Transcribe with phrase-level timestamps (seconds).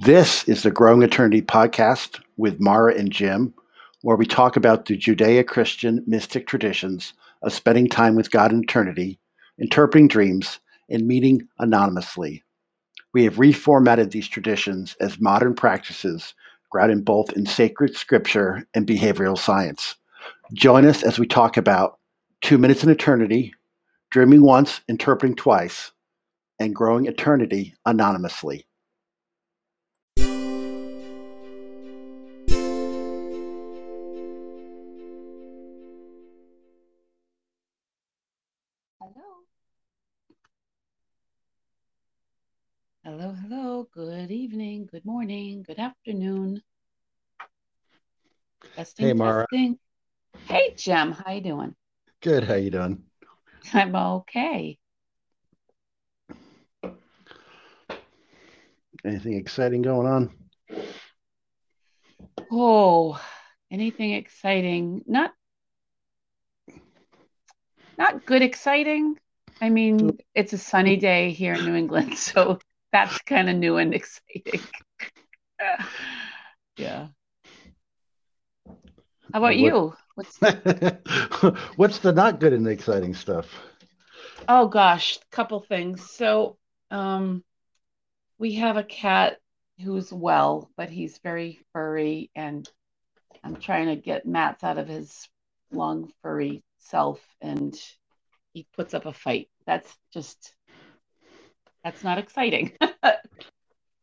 [0.00, 3.54] This is the Growing Eternity podcast with Mara and Jim,
[4.02, 8.64] where we talk about the Judeo Christian mystic traditions of spending time with God in
[8.64, 9.20] eternity,
[9.56, 10.58] interpreting dreams,
[10.90, 12.42] and meeting anonymously.
[13.12, 16.34] We have reformatted these traditions as modern practices
[16.70, 19.94] grounded both in sacred scripture and behavioral science.
[20.54, 22.00] Join us as we talk about
[22.40, 23.54] two minutes in eternity,
[24.10, 25.92] dreaming once, interpreting twice,
[26.58, 28.66] and growing eternity anonymously.
[44.94, 46.62] Good morning, good afternoon.
[48.76, 49.44] Testing, Hey, Mara.
[49.50, 49.76] testing.
[50.46, 51.74] Hey, Jim, how you doing?
[52.22, 52.44] Good.
[52.44, 53.02] How you doing?
[53.72, 54.78] I'm okay.
[59.04, 60.32] Anything exciting going on?
[62.52, 63.20] Oh,
[63.72, 65.02] anything exciting?
[65.08, 65.32] Not
[67.98, 69.16] not good exciting.
[69.60, 72.60] I mean, it's a sunny day here in New England, so
[72.94, 74.60] that's kind of new and exciting.
[76.76, 77.06] Yeah.
[79.32, 79.94] How about What you?
[80.16, 80.38] What's
[81.76, 83.46] What's the not good and the exciting stuff?
[84.48, 86.10] Oh gosh, a couple things.
[86.10, 86.58] So,
[86.90, 87.44] um,
[88.38, 89.38] we have a cat
[89.80, 92.68] who's well, but he's very furry, and
[93.44, 95.28] I'm trying to get mats out of his
[95.72, 97.74] long furry self, and
[98.52, 99.48] he puts up a fight.
[99.64, 100.54] That's just
[101.84, 102.72] that's not exciting,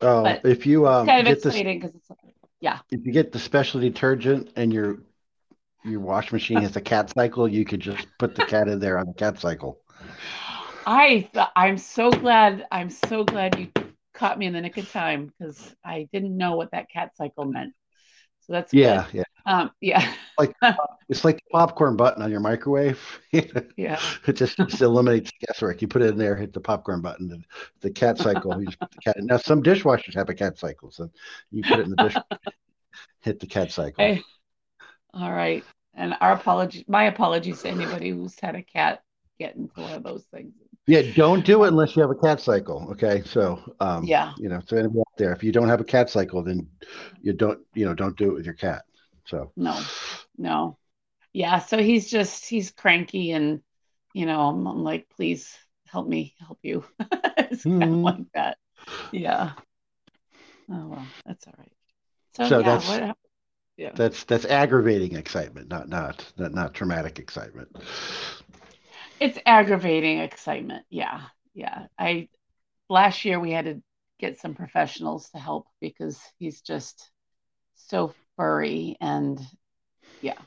[0.02, 2.08] Oh, but if you um kind of get this, exciting because it's
[2.60, 2.80] yeah.
[2.92, 5.00] if you get the special detergent and your
[5.86, 8.98] your wash machine has a cat cycle, you could just put the cat in there
[8.98, 9.80] on the cat cycle.
[10.86, 13.70] I I'm so glad I'm so glad you
[14.14, 17.46] caught me in the nick of time because I didn't know what that cat cycle
[17.46, 17.74] meant.
[18.42, 18.80] So that's good.
[18.80, 19.24] Yeah, yeah.
[19.46, 20.54] Um, yeah, Like
[21.10, 23.00] it's like the popcorn button on your microwave.
[23.32, 24.00] It yeah.
[24.34, 25.82] just, just eliminates guesswork.
[25.82, 27.46] You put it in there, hit the popcorn button, and
[27.82, 28.60] the cat cycle.
[28.60, 29.16] You just put the cat.
[29.20, 31.10] Now some dishwashers have a cat cycle, so
[31.52, 32.18] you put it in the dish,
[33.22, 34.04] hit the cat cycle.
[34.04, 34.22] Hey,
[35.14, 35.64] all right.
[35.94, 39.02] And our apology, my apologies to anybody who's had a cat
[39.40, 40.54] get into one of those things.
[40.88, 42.88] Yeah, don't do it unless you have a cat cycle.
[42.92, 45.86] Okay, so um, yeah, you know, so anybody out there, if you don't have a
[45.86, 46.68] cat cycle, then
[47.22, 48.84] you don't, you know, don't do it with your cat.
[49.26, 49.80] So no,
[50.38, 50.78] no.
[51.34, 53.62] Yeah, so he's just he's cranky and
[54.14, 55.56] you know, I'm, I'm like, please
[55.88, 56.84] help me help you.
[57.38, 58.58] It's kind of like that.
[59.12, 59.52] Yeah.
[60.72, 61.72] Oh well, that's all right.
[62.38, 63.18] So so yeah, that's what
[63.76, 63.92] yeah.
[63.94, 67.76] that's that's aggravating excitement, not not not not traumatic excitement.
[69.22, 70.86] It's aggravating excitement.
[70.90, 71.22] Yeah.
[71.54, 71.88] Yeah.
[71.98, 72.30] I
[72.90, 73.84] last year we had to
[74.20, 77.12] get some professionals to help because he's just
[77.76, 79.40] so furry and
[80.22, 80.40] yeah.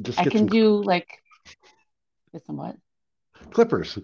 [0.00, 1.22] Just I can some do like
[2.32, 2.76] get some what?
[3.50, 3.98] clippers.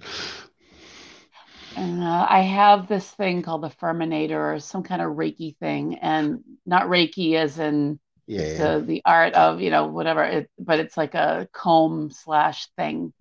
[1.75, 5.99] And uh, I have this thing called the Furminator or some kind of Reiki thing,
[5.99, 8.71] and not Reiki as in Yeah, yeah.
[8.71, 13.13] the the art of you know whatever, it, but it's like a comb slash thing.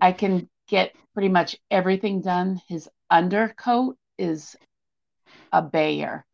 [0.00, 2.60] I can get pretty much everything done.
[2.68, 4.56] His undercoat is
[5.52, 6.24] a Bayer,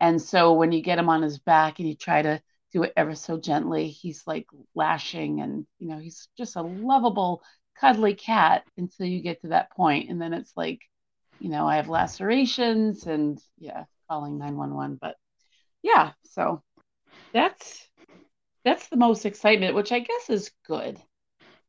[0.00, 2.42] and so when you get him on his back and you try to
[2.72, 7.42] do it ever so gently, he's like lashing, and you know he's just a lovable,
[7.80, 10.80] cuddly cat until you get to that point, and then it's like
[11.40, 14.98] you know, I have lacerations and yeah, calling 911.
[15.00, 15.16] But
[15.82, 16.62] yeah, so
[17.32, 17.86] that's
[18.64, 20.98] that's the most excitement, which I guess is good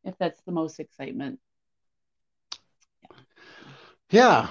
[0.04, 1.40] if that's the most excitement.
[4.16, 4.48] Yeah,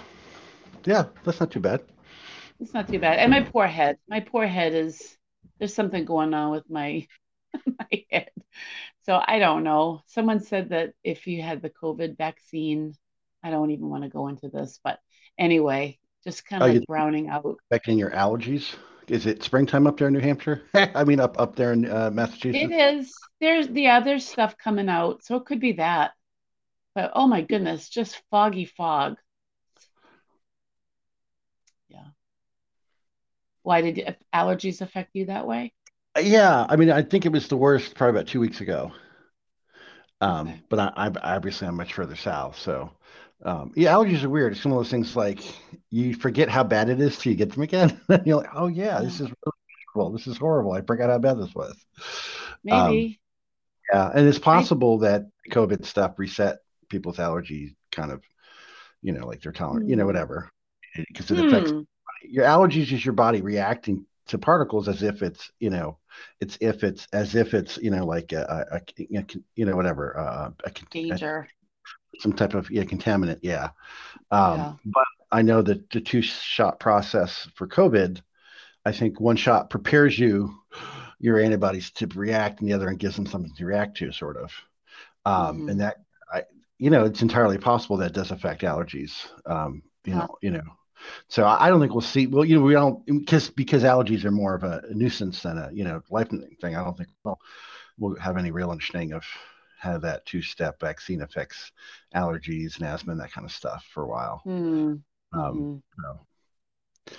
[0.87, 1.83] yeah, that's not too bad.
[2.61, 3.19] It's not too bad.
[3.19, 5.17] And my poor head, my poor head is
[5.59, 7.07] there's something going on with my
[7.79, 8.31] my head.
[9.03, 10.03] So I don't know.
[10.07, 12.95] Someone said that if you had the COVID vaccine,
[13.43, 15.01] I don't even want to go into this, but
[15.39, 17.59] anyway, just kind Oh, of like browning out.
[17.71, 18.75] affecting your allergies?
[19.09, 20.63] Is it springtime up there in New Hampshire?
[20.75, 22.65] I mean, up up there in uh, Massachusetts?
[22.65, 23.13] It is.
[23.41, 26.13] There's the other stuff coming out, so it could be that.
[26.95, 29.17] But oh my goodness, just foggy fog.
[31.89, 32.09] Yeah.
[33.63, 35.73] Why did allergies affect you that way?
[36.17, 38.93] Uh, Yeah, I mean, I think it was the worst probably about two weeks ago.
[40.21, 40.63] Um, Okay.
[40.69, 40.93] but I,
[41.23, 42.91] I obviously I'm much further south, so
[43.45, 44.53] um, yeah, allergies are weird.
[44.53, 45.41] It's one of those things like
[45.91, 48.01] you forget how bad it is till you get them again.
[48.25, 49.53] You're like, oh yeah, this is really
[49.93, 50.13] horrible.
[50.13, 50.73] This is horrible.
[50.73, 51.77] I forgot how bad this was.
[52.71, 53.21] Um, maybe.
[53.93, 56.59] yeah, and it's I possible that COVID stuff reset
[56.89, 58.23] people's allergies, kind of,
[59.03, 60.09] you know, like they're tolerant, you know, hmm.
[60.09, 60.51] whatever,
[60.95, 61.81] because it affects Hmm.
[62.23, 65.99] your allergies is your body reacting to particles as if it's you know
[66.41, 69.25] it's if it's as if it's you know like a, a, a
[69.55, 71.49] you know whatever uh, a, danger
[72.21, 73.71] some type of yeah contaminant yeah.
[74.31, 78.23] Um, yeah but i know that the two shot process for covid
[78.85, 80.55] i think one shot prepares you
[81.19, 84.37] your antibodies to react and the other one gives them something to react to sort
[84.37, 84.53] of
[85.27, 85.69] um, mm-hmm.
[85.71, 85.97] and that
[86.33, 86.45] i
[86.79, 90.19] you know it's entirely possible that does affect allergies um, you yeah.
[90.21, 90.65] know you know
[91.29, 92.27] so I don't think we'll see.
[92.27, 95.71] Well, you know, we don't because because allergies are more of a nuisance than a
[95.73, 96.77] you know life thing.
[96.77, 97.39] I don't think we'll,
[97.99, 99.25] we'll have any real understanding of
[99.79, 101.71] how that two-step vaccine affects
[102.15, 104.41] allergies and asthma and that kind of stuff for a while.
[104.47, 105.39] Mm-hmm.
[105.39, 106.21] Um, so.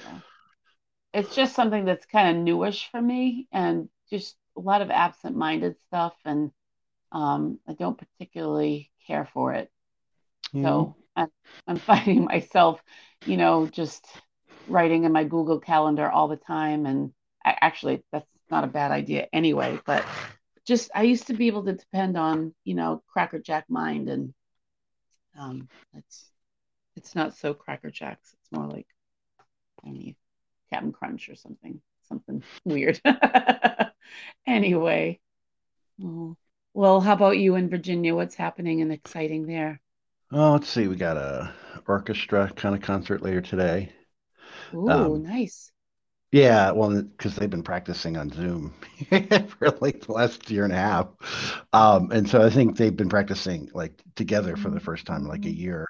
[0.03, 0.19] yeah.
[1.13, 5.75] It's just something that's kind of newish for me, and just a lot of absent-minded
[5.87, 6.51] stuff, and
[7.11, 9.71] um, I don't particularly care for it.
[10.47, 10.65] Mm-hmm.
[10.65, 11.29] So I'm,
[11.67, 12.81] I'm finding myself,
[13.25, 14.05] you know, just
[14.67, 16.85] writing in my Google Calendar all the time.
[16.85, 17.11] And
[17.43, 19.79] I, actually, that's not a bad idea anyway.
[19.85, 20.05] But
[20.65, 24.33] just I used to be able to depend on, you know, Cracker Jack Mind, and
[25.37, 26.29] um, it's
[26.95, 28.33] it's not so Cracker Jacks.
[28.33, 28.87] It's more like
[29.85, 30.15] I mean,
[30.71, 32.99] Captain Crunch or something, something weird.
[34.47, 35.19] anyway,
[36.73, 38.15] well, how about you in Virginia?
[38.15, 39.79] What's happening and exciting there?
[40.37, 40.89] Oh, let's see.
[40.89, 41.53] We got a
[41.87, 43.93] orchestra kind of concert later today.
[44.73, 45.71] Ooh, um, nice.
[46.33, 48.73] Yeah, well, because they've been practicing on Zoom
[49.09, 51.07] for like the last year and a half,
[51.71, 55.45] um, and so I think they've been practicing like together for the first time like
[55.45, 55.57] a mm-hmm.
[55.57, 55.87] year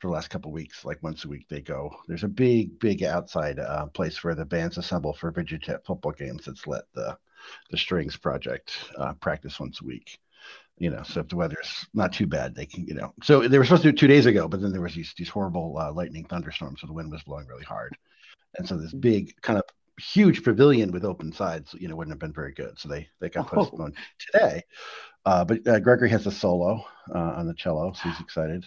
[0.00, 0.84] for the last couple weeks.
[0.84, 1.90] Like once a week they go.
[2.08, 6.12] There's a big, big outside uh, place where the bands assemble for Virginia Tech football
[6.12, 6.44] games.
[6.44, 7.16] That's let the
[7.70, 10.18] the Strings Project uh, practice once a week
[10.78, 13.12] you know, so if the weather's not too bad, they can, you know.
[13.22, 15.12] So they were supposed to do it two days ago, but then there was these
[15.16, 17.96] these horrible uh, lightning thunderstorms, so the wind was blowing really hard,
[18.56, 19.64] and so this big kind of
[19.98, 22.78] huge pavilion with open sides, you know, wouldn't have been very good.
[22.78, 23.56] So they they got oh.
[23.56, 24.62] postponed today.
[25.26, 26.84] Uh, but uh, Gregory has a solo
[27.14, 28.64] uh, on the cello, so he's excited.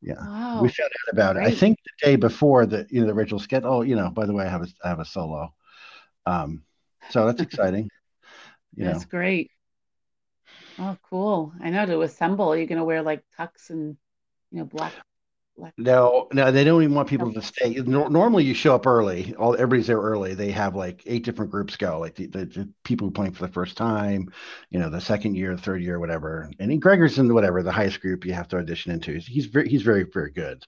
[0.00, 0.60] Yeah, wow.
[0.60, 1.46] we found out about Great.
[1.46, 1.52] it.
[1.52, 3.62] I think the day before the you know the original sketch.
[3.64, 5.54] Oh, you know, by the way, I have a I have a solo.
[6.26, 6.62] Um,
[7.10, 7.88] so that's exciting.
[8.74, 9.10] You that's know.
[9.10, 9.50] great.
[10.78, 11.52] Oh, cool.
[11.60, 13.96] I know to assemble, you're going to wear like tux and,
[14.50, 14.92] you know, black.
[15.56, 15.74] black.
[15.76, 17.74] No, no, they don't even want people to stay.
[17.74, 19.34] No, normally, you show up early.
[19.38, 20.34] All everybody's there early.
[20.34, 23.46] They have like eight different groups go, like the, the, the people who playing for
[23.46, 24.30] the first time,
[24.70, 26.50] you know, the second year, third year, whatever.
[26.58, 29.18] And Gregor's in whatever the highest group you have to audition into.
[29.18, 30.64] He's very, he's very, very good,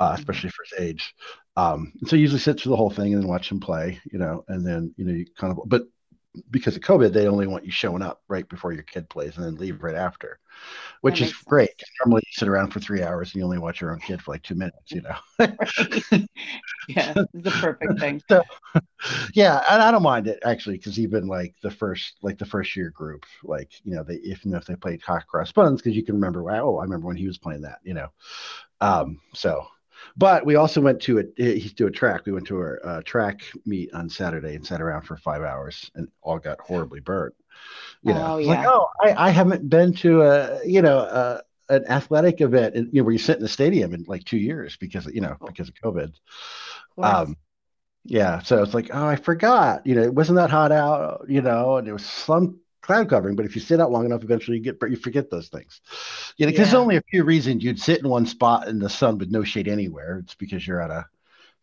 [0.00, 0.18] uh, mm-hmm.
[0.18, 1.14] especially for his age.
[1.54, 4.42] Um, so usually sits through the whole thing and then watch him play, you know,
[4.48, 5.60] and then you know you kind of.
[5.66, 5.82] But
[6.50, 9.44] because of COVID, they only want you showing up right before your kid plays and
[9.44, 10.38] then leave right after,
[11.02, 11.42] which is sense.
[11.42, 11.82] great.
[12.00, 14.32] Normally, you sit around for three hours and you only watch your own kid for
[14.32, 14.90] like two minutes.
[14.90, 15.16] You know.
[16.88, 18.22] yeah, the perfect thing.
[18.30, 18.42] So,
[19.34, 22.74] yeah, and I don't mind it actually because even like the first, like the first
[22.76, 25.82] year group, like you know, they if you know if they played Hot Cross Buns
[25.82, 27.80] because you can remember, oh, I remember when he was playing that.
[27.82, 28.08] You know,
[28.80, 29.66] um, so
[30.16, 32.26] but we also went to a he's to a track.
[32.26, 35.90] We went to a, a, track meet on Saturday and sat around for five hours
[35.94, 37.34] and all got horribly burnt.
[38.02, 38.48] You know, oh, yeah.
[38.48, 42.88] like oh, I, I haven't been to a you know a, an athletic event you
[42.92, 45.68] know where you sit in the stadium in like two years because you know because
[45.68, 46.12] of COVID.
[46.98, 47.36] Of um,
[48.04, 49.86] yeah, so it's like oh, I forgot.
[49.86, 51.26] You know, it wasn't that hot out.
[51.28, 54.22] You know, and it was some cloud covering, but if you sit out long enough,
[54.22, 55.80] eventually you get you forget those things.
[56.36, 56.58] You know, yeah.
[56.58, 59.44] there's only a few reasons you'd sit in one spot in the sun with no
[59.44, 60.18] shade anywhere.
[60.24, 61.06] It's because you're at a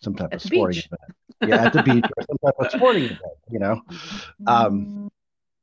[0.01, 0.87] some type at of sporting beach.
[0.87, 1.51] event.
[1.51, 3.21] Yeah, at the beach or some type of sporting event,
[3.51, 3.81] you know.
[4.47, 5.11] Um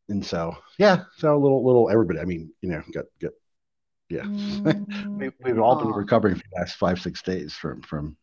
[0.08, 3.32] and so yeah, so a little little everybody, I mean, you know, got got
[4.08, 4.26] yeah.
[5.06, 8.16] we, we've all been recovering for the last five, six days from from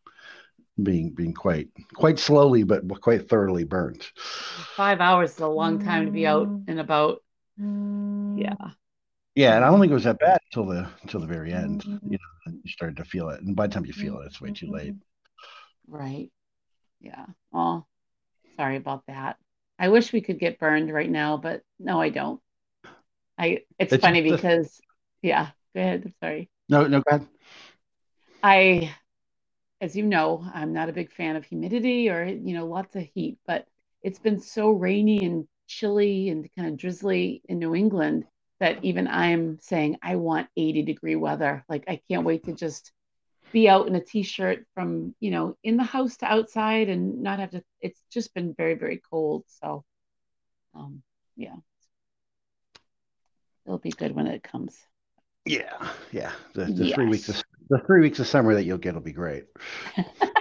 [0.81, 4.11] being being quite quite slowly but quite thoroughly burnt.
[4.75, 7.22] Five hours is a long time to be out and about.
[7.59, 8.41] Mm.
[8.41, 8.71] Yeah.
[9.35, 10.19] Yeah, and I don't think it was that mm.
[10.19, 11.83] bad until the until the very end.
[11.85, 12.11] You mm.
[12.11, 14.51] know, you started to feel it, and by the time you feel it, it's way
[14.51, 14.93] too late.
[14.93, 15.95] Mm-hmm.
[15.95, 16.31] Right.
[16.99, 17.25] Yeah.
[17.51, 17.87] Well,
[18.57, 19.37] sorry about that.
[19.79, 22.39] I wish we could get burned right now, but no, I don't.
[23.37, 23.63] I.
[23.79, 24.79] It's, it's funny because,
[25.21, 25.49] yeah.
[25.75, 26.03] Go ahead.
[26.05, 26.49] I'm sorry.
[26.69, 27.27] No, no, go ahead.
[28.43, 28.93] I
[29.83, 33.03] as you know, I'm not a big fan of humidity or, you know, lots of
[33.13, 33.67] heat, but
[34.01, 35.45] it's been so rainy and
[35.77, 38.25] chilly and kind of drizzly in New England
[38.59, 41.65] that even I'm saying I want 80 degree weather.
[41.67, 42.91] Like I can't wait to just
[43.51, 47.39] be out in a t-shirt from, you know, in the house to outside and not
[47.39, 49.83] have to it's just been very very cold, so
[50.75, 51.01] um
[51.35, 51.55] yeah.
[53.65, 54.77] It'll be good when it comes.
[55.45, 56.31] Yeah, yeah.
[56.53, 56.95] The, the yes.
[56.95, 59.45] three weeks of the three weeks of summer that you'll get will be great.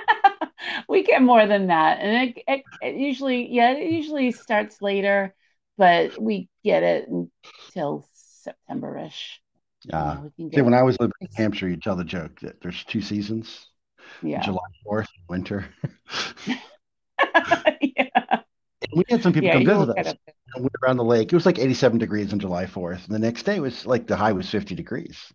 [0.89, 5.35] we get more than that, and it, it, it usually, yeah, it usually starts later,
[5.79, 9.41] but we get it until September-ish.
[9.85, 9.99] Yeah.
[9.99, 13.01] Uh, see, when I was living in Hampshire, you tell the joke that there's two
[13.01, 13.69] seasons.
[14.23, 14.43] Yeah.
[14.43, 15.67] July 4th, winter.
[17.81, 18.41] yeah.
[18.95, 20.15] We had some people yeah, come visit us.
[20.57, 21.33] We were around the lake.
[21.33, 23.07] It was like 87 degrees on July 4th.
[23.07, 25.33] And the next day was like the high was 50 degrees.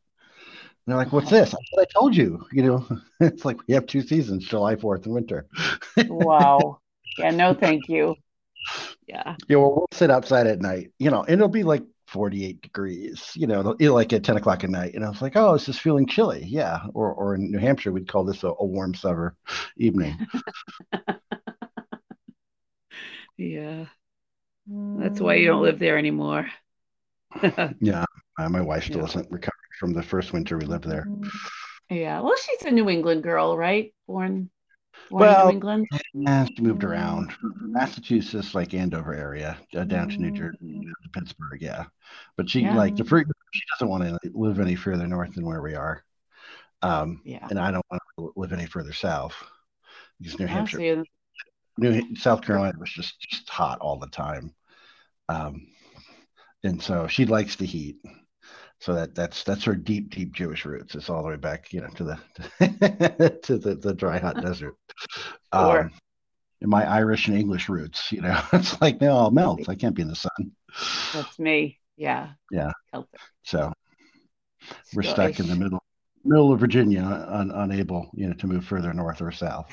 [0.88, 1.54] And they're like, what's this?
[1.54, 2.88] I said, I told you, you know,
[3.20, 5.46] it's like we have two seasons, July 4th and winter.
[6.08, 6.80] wow.
[7.20, 8.14] Yeah, no, thank you.
[9.08, 9.36] Yeah.
[9.48, 13.32] Yeah, well, we'll sit outside at night, you know, and it'll be like 48 degrees,
[13.34, 14.94] you know, like at 10 o'clock at night.
[14.94, 16.46] And I was like, oh, it's just feeling chilly.
[16.46, 16.82] Yeah.
[16.94, 19.36] Or, or in New Hampshire, we'd call this a, a warm summer
[19.78, 20.28] evening.
[23.38, 23.86] yeah.
[24.68, 26.48] That's why you don't live there anymore.
[27.80, 28.06] yeah.
[28.38, 29.06] Uh, my wife still yeah.
[29.06, 31.08] isn't recovered from the first winter we lived there.
[31.90, 32.22] Yeah.
[32.22, 33.94] Well, she's a New England girl, right?
[34.08, 34.50] Born
[35.10, 35.88] born well, in New England?
[36.14, 37.32] Yeah, she moved around.
[37.62, 40.82] Massachusetts, like Andover area, uh, down to New Jersey, mm.
[40.82, 41.62] to Pittsburgh.
[41.62, 41.86] Yeah,
[42.36, 42.76] but she yeah.
[42.76, 46.04] like the first, she doesn't want to live any further north than where we are.
[46.82, 49.36] Um, yeah, and I don't want to live any further south
[50.20, 51.04] because New Hampshire,
[51.78, 54.54] New South Carolina was just just hot all the time.
[55.30, 55.68] Um,
[56.64, 57.98] and so she likes the heat
[58.80, 61.82] so that that's that's her deep deep jewish roots it's all the way back you
[61.82, 64.76] know to the to the, the dry hot desert.
[65.54, 65.82] Sure.
[65.82, 65.92] um
[66.64, 69.68] my irish and english roots you know it's like they all melt.
[69.70, 70.52] I can't be in the sun.
[71.14, 71.80] That's me.
[71.98, 72.30] Yeah.
[72.52, 72.72] Yeah.
[72.92, 73.20] Celtic.
[73.44, 73.74] so
[74.94, 75.84] we're stuck in the middle
[76.24, 79.70] middle of virginia un, unable you know to move further north or south.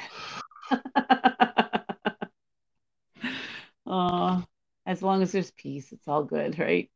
[3.87, 4.41] Uh,
[4.87, 6.91] as long as there's peace it's all good right?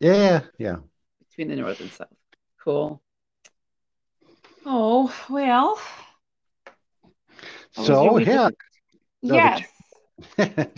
[0.00, 0.76] Yeah yeah
[1.32, 2.08] between the north and south.
[2.62, 3.02] Cool.
[4.66, 5.80] Oh, well.
[7.72, 8.50] So, yeah.
[9.22, 9.62] yes.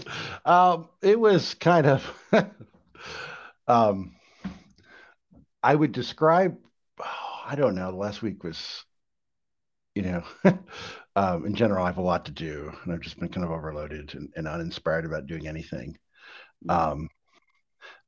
[0.44, 2.30] um, it was kind of,
[3.68, 4.14] um,
[5.62, 6.56] I would describe,
[7.00, 7.04] oh,
[7.46, 8.84] I don't know, last week was,
[9.94, 10.22] you know,
[11.16, 13.50] um, in general, I have a lot to do and I've just been kind of
[13.50, 15.98] overloaded and, and uninspired about doing anything.
[16.66, 16.92] Mm-hmm.
[16.92, 17.08] Um,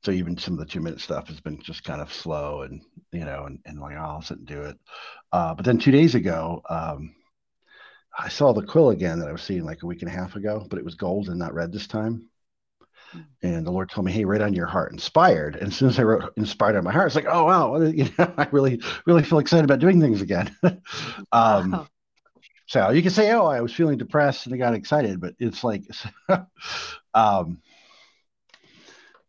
[0.06, 2.80] so even some of the two minute stuff has been just kind of slow and
[3.10, 4.78] you know and, and like oh, i'll sit and do it.
[5.32, 7.12] Uh, but then two days ago um,
[8.16, 10.36] i saw the quill again that i was seeing like a week and a half
[10.36, 12.28] ago but it was gold and not red this time.
[13.10, 13.20] Hmm.
[13.42, 14.92] and the lord told me hey write on your heart.
[14.92, 15.56] Inspired.
[15.56, 17.76] And as soon as i wrote inspired on my heart it's like oh wow.
[17.80, 20.56] You know i really really feel excited about doing things again.
[21.32, 21.88] Um, wow.
[22.66, 25.64] so you can say oh i was feeling depressed and i got excited but it's
[25.64, 25.82] like
[27.14, 27.60] um,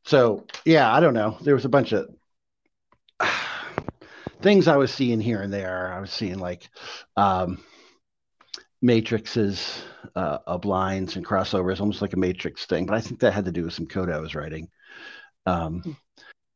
[0.07, 1.37] so yeah, I don't know.
[1.41, 2.09] There was a bunch of
[4.41, 5.93] things I was seeing here and there.
[5.93, 6.69] I was seeing like
[7.15, 7.63] um,
[8.81, 9.83] matrices
[10.15, 12.85] uh, of lines and crossovers, almost like a matrix thing.
[12.85, 14.69] But I think that had to do with some code I was writing.
[15.45, 15.91] Um, hmm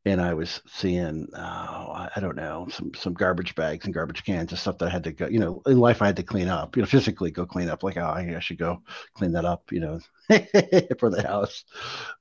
[0.03, 4.51] and I was seeing, uh, I don't know, some some garbage bags and garbage cans
[4.51, 5.27] and stuff that I had to go.
[5.27, 6.75] You know, in life I had to clean up.
[6.75, 7.83] You know, physically go clean up.
[7.83, 8.81] Like, oh, I should go
[9.13, 9.71] clean that up.
[9.71, 9.99] You know,
[10.99, 11.65] for the house.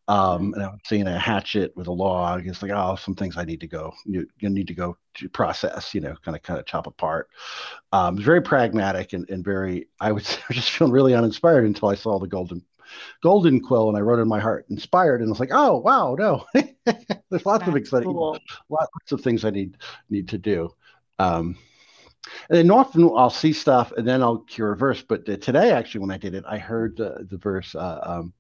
[0.09, 2.47] Um, and I was seeing a hatchet with a log.
[2.47, 3.95] It's like, oh, some things I need to go.
[4.05, 5.95] You, you need to go to process.
[5.95, 7.29] You know, kind of kind of chop apart.
[7.93, 9.89] Um, very pragmatic and, and very.
[10.01, 12.63] I was just feeling really uninspired until I saw the golden
[13.23, 16.17] golden quill and I wrote in my heart inspired and I was like, oh wow,
[16.19, 16.45] no.
[16.55, 18.39] There's lots That's of exciting cool.
[18.69, 19.77] lots of things I need
[20.09, 20.71] need to do.
[21.19, 21.57] Um,
[22.49, 25.03] and then often I'll see stuff and then I'll cure a verse.
[25.03, 28.33] But today, actually, when I did it, I heard the, the verse, uh, um,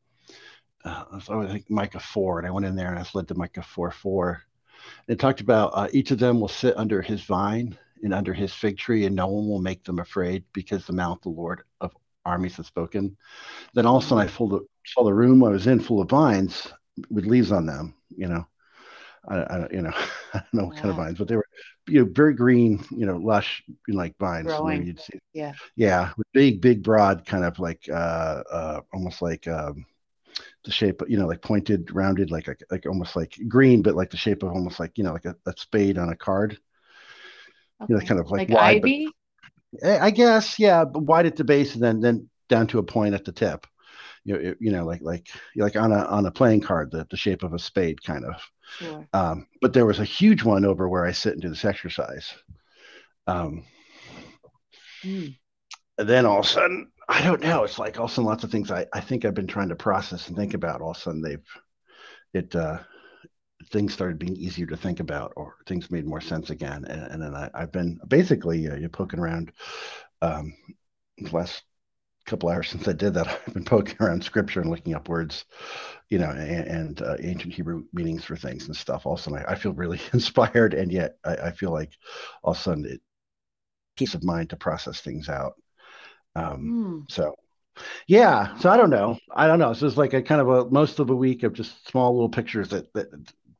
[0.84, 3.34] uh, so I think Micah 4, and I went in there and I led to
[3.34, 4.42] Micah 4 4.
[5.08, 8.52] It talked about uh, each of them will sit under his vine and under his
[8.52, 11.62] fig tree, and no one will make them afraid because the mouth of the Lord
[11.80, 11.92] of
[12.30, 13.16] armies has spoken.
[13.74, 16.08] Then all of a sudden, I the, saw the room I was in full of
[16.08, 16.72] vines
[17.10, 17.94] with leaves on them.
[18.16, 18.46] You know,
[19.28, 19.92] I, I you know,
[20.34, 21.46] I don't know what kind of vines, but they were
[21.86, 24.46] you know very green, you know, lush, like vines.
[24.46, 24.86] Growing.
[24.86, 25.18] You'd see.
[25.32, 25.52] Yeah.
[25.76, 29.86] Yeah, big, big, broad, kind of like uh, uh almost like um,
[30.64, 34.10] the shape, you know, like pointed, rounded, like like, like almost like green, but like
[34.10, 36.58] the shape of almost like you know, like a, a spade on a card.
[37.82, 37.92] Okay.
[37.92, 39.06] You know, kind of like, like wide, ivy.
[39.06, 39.14] But,
[39.84, 43.14] I guess, yeah, but wide at the base and then then down to a point
[43.14, 43.66] at the tip.
[44.24, 47.16] You know, you know, like like like on a on a playing card, the, the
[47.16, 48.34] shape of a spade, kind of.
[48.78, 49.06] Sure.
[49.12, 52.34] Um, but there was a huge one over where I sit and do this exercise.
[53.26, 53.64] Um,
[55.02, 55.36] mm.
[55.98, 57.64] And then all of a sudden, I don't know.
[57.64, 59.68] It's like all of a sudden, lots of things I, I think I've been trying
[59.70, 60.80] to process and think about.
[60.80, 61.44] All of a sudden, they've
[62.32, 62.78] it uh,
[63.68, 66.84] things started being easier to think about or things made more sense again.
[66.84, 69.52] And, and then I, have been basically uh, you're poking around
[70.22, 70.54] um,
[71.18, 71.62] the last
[72.26, 75.44] couple hours since I did that, I've been poking around scripture and looking up words,
[76.08, 79.04] you know, and, and uh, ancient Hebrew meanings for things and stuff.
[79.04, 81.92] All of a sudden, I, I feel really inspired, and yet I, I, feel like
[82.42, 83.00] all of a sudden it
[83.96, 85.54] peace of mind to process things out.
[86.34, 87.12] Um, mm.
[87.12, 87.34] So,
[88.06, 88.56] yeah.
[88.58, 89.18] So I don't know.
[89.34, 89.72] I don't know.
[89.72, 92.28] So it's like a kind of a most of a week of just small little
[92.28, 93.08] pictures that that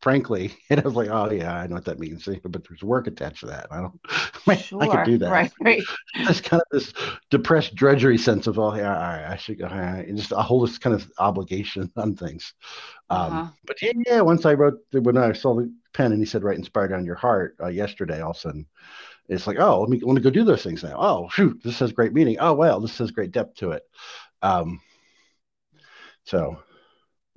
[0.00, 2.28] frankly, and I was like, oh yeah, I know what that means.
[2.42, 3.69] But there's work attached to that.
[3.71, 4.00] I don't,
[4.47, 4.83] man, sure.
[4.83, 5.30] I could do that.
[5.30, 5.83] Right, right.
[6.14, 6.92] It's kind of this
[7.30, 9.66] depressed drudgery sense of, oh yeah, all right, I should go.
[9.66, 12.54] And just a whole this kind of obligation on things.
[13.11, 13.50] Um, uh-huh.
[13.66, 16.59] But yeah, yeah, once I wrote, when I saw the pen and he said, write
[16.59, 18.66] inspired on your heart uh, yesterday, all of a sudden,
[19.28, 20.97] it's like, oh, let me let me go do those things now.
[20.99, 22.37] Oh, shoot, this has great meaning.
[22.40, 23.83] Oh, well, this has great depth to it.
[24.42, 24.80] Um,
[26.25, 26.59] so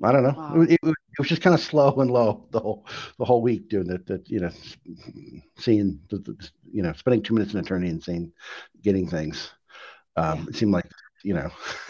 [0.04, 0.34] I don't know.
[0.36, 0.62] Wow.
[0.62, 2.86] It, it, it, was just kind of slow and low the whole
[3.18, 4.06] the whole week doing that.
[4.06, 4.52] That you know,
[5.58, 8.32] seeing the, the, you know, spending two minutes in eternity and seeing
[8.82, 9.52] getting things.
[10.16, 10.46] Um, yeah.
[10.50, 10.90] It seemed like
[11.24, 11.50] you know,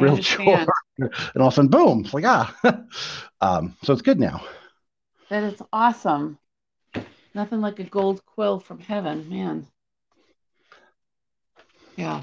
[0.00, 0.22] real understand.
[0.22, 0.66] chore,
[0.98, 2.00] and all of a sudden, boom!
[2.04, 2.54] It's like ah,
[3.40, 4.44] um, so it's good now.
[5.30, 6.38] That is awesome.
[7.34, 9.66] Nothing like a gold quill from heaven, man.
[11.96, 12.22] Yeah.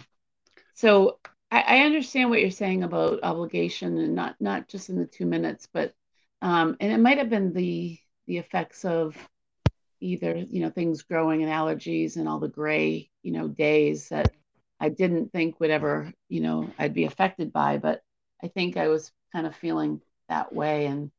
[0.76, 1.20] So
[1.54, 5.28] I, I understand what you're saying about obligation and not not just in the two
[5.28, 5.94] minutes, but
[6.42, 9.16] um, and it might have been the the effects of
[10.02, 14.34] either you know things growing and allergies and all the gray you know days that
[14.80, 18.02] I didn't think would ever you know I'd be affected by, but
[18.44, 21.12] I think I was kind of feeling that way and it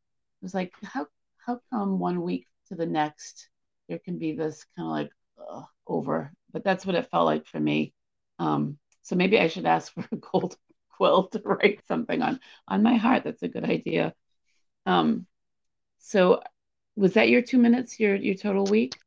[0.42, 1.06] was like how
[1.46, 3.48] how come one week to the next
[3.88, 5.10] there can be this kind of like
[5.48, 6.32] uh, over?
[6.52, 7.94] But that's what it felt like for me.
[8.40, 10.56] Um, so maybe I should ask for a gold
[10.90, 13.22] quill to write something on on my heart.
[13.24, 14.14] That's a good idea.
[14.86, 15.26] Um,
[15.98, 16.42] so
[16.96, 18.98] was that your two minutes, your your total week?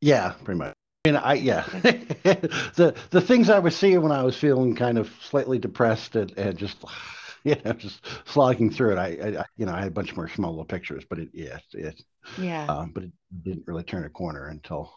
[0.00, 0.74] Yeah, pretty much.
[1.06, 5.10] And I yeah, the the things I was seeing when I was feeling kind of
[5.22, 6.78] slightly depressed and, and just
[7.44, 8.98] you know just slogging through it.
[8.98, 11.58] I, I, you know I had a bunch more small little pictures, but it yeah
[11.72, 12.02] it
[12.38, 13.12] yeah um, but it
[13.42, 14.92] didn't really turn a corner until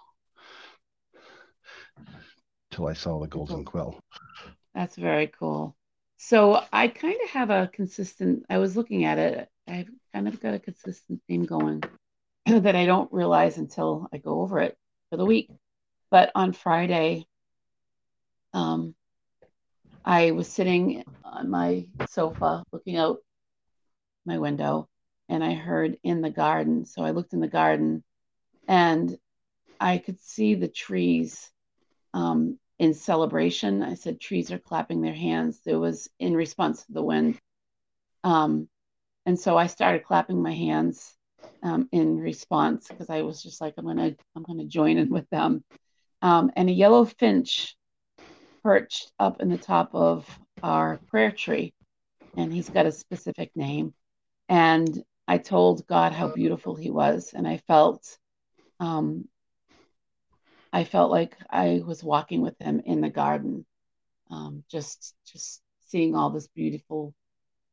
[2.71, 3.99] until I saw the golden quill.
[4.77, 5.75] That's very cool.
[6.17, 10.39] So I kind of have a consistent, I was looking at it, I've kind of
[10.39, 11.81] got a consistent theme going
[12.45, 14.77] that I don't realize until I go over it
[15.09, 15.49] for the week.
[16.11, 17.25] But on Friday,
[18.53, 18.93] um,
[20.05, 23.17] I was sitting on my sofa looking out
[24.27, 24.87] my window
[25.27, 26.85] and I heard in the garden.
[26.85, 28.03] So I looked in the garden
[28.67, 29.17] and
[29.79, 31.49] I could see the trees
[32.13, 33.81] um, in celebration.
[33.81, 35.59] I said trees are clapping their hands.
[35.65, 37.39] It was in response to the wind.
[38.23, 38.69] Um,
[39.25, 41.15] and so I started clapping my hands
[41.63, 45.29] um, in response because I was just like, I'm gonna, I'm gonna join in with
[45.29, 45.63] them.
[46.21, 47.75] Um, and a yellow finch
[48.63, 50.27] perched up in the top of
[50.63, 51.73] our prayer tree,
[52.35, 53.93] and he's got a specific name.
[54.49, 58.17] And I told God how beautiful he was, and I felt
[58.79, 59.27] um,
[60.73, 63.65] I felt like I was walking with him in the garden,
[64.29, 67.13] um, just just seeing all this beautiful,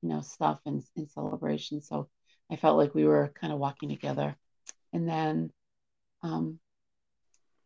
[0.02, 1.80] you know, stuff and in celebration.
[1.82, 2.08] So
[2.50, 4.36] I felt like we were kind of walking together.
[4.92, 5.52] And then
[6.22, 6.60] um,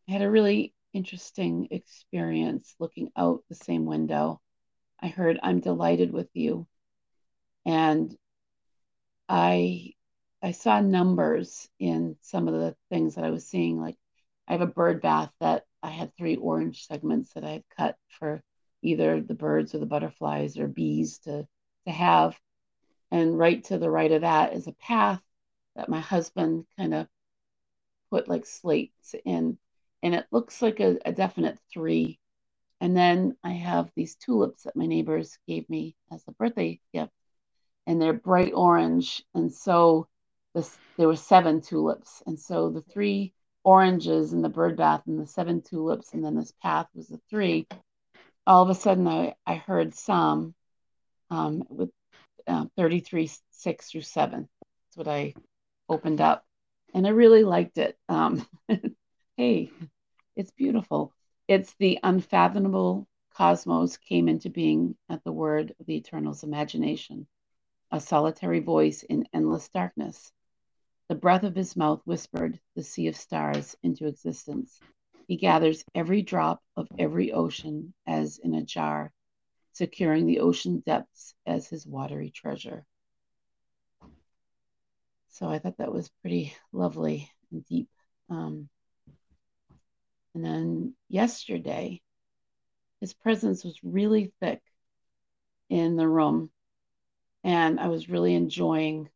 [0.08, 4.40] I had a really interesting experience looking out the same window.
[5.00, 6.66] I heard, "I'm delighted with you,"
[7.66, 8.16] and
[9.28, 9.92] I
[10.42, 13.96] I saw numbers in some of the things that I was seeing, like
[14.48, 17.96] I have a bird bath that I had three orange segments that I had cut
[18.18, 18.42] for
[18.82, 21.46] either the birds or the butterflies or bees to,
[21.86, 22.38] to have.
[23.10, 25.20] And right to the right of that is a path
[25.76, 27.08] that my husband kind of
[28.10, 29.58] put like slates in.
[30.02, 32.18] And it looks like a, a definite three.
[32.80, 37.12] And then I have these tulips that my neighbors gave me as a birthday gift.
[37.86, 39.22] And they're bright orange.
[39.34, 40.08] And so
[40.54, 42.22] this, there were seven tulips.
[42.26, 43.34] And so the three
[43.68, 47.20] oranges and the bird bath and the seven tulips and then this path was the
[47.28, 47.66] three.
[48.46, 50.54] All of a sudden i, I heard psalm
[51.30, 51.90] um, with
[52.46, 55.34] uh, 33 6 through 7 that's what i
[55.86, 56.46] opened up.
[56.94, 57.98] And i really liked it.
[58.08, 58.46] Um,
[59.36, 59.70] hey
[60.34, 61.12] it's beautiful.
[61.46, 67.26] It's the unfathomable cosmos came into being at the word of the eternal's imagination
[67.90, 70.32] a solitary voice in endless darkness
[71.08, 74.78] the breath of his mouth whispered the sea of stars into existence.
[75.26, 79.12] He gathers every drop of every ocean as in a jar,
[79.72, 82.84] securing the ocean depths as his watery treasure.
[85.30, 87.88] So I thought that was pretty lovely and deep.
[88.28, 88.68] Um,
[90.34, 92.02] and then yesterday,
[93.00, 94.60] his presence was really thick
[95.70, 96.50] in the room.
[97.44, 99.08] And I was really enjoying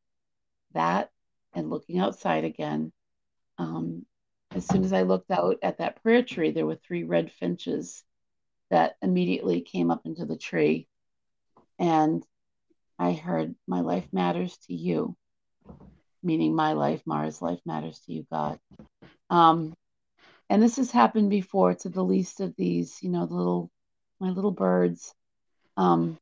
[0.72, 1.11] that
[1.54, 2.92] and looking outside again.
[3.58, 4.06] Um,
[4.54, 8.04] as soon as I looked out at that prayer tree, there were three red finches
[8.70, 10.88] that immediately came up into the tree.
[11.78, 12.24] And
[12.98, 15.16] I heard, My life matters to you,
[16.22, 18.58] meaning my life, Mara's life matters to you, God.
[19.30, 19.74] Um,
[20.50, 23.70] and this has happened before to the least of these, you know, the little,
[24.20, 25.14] my little birds.
[25.76, 26.18] Um,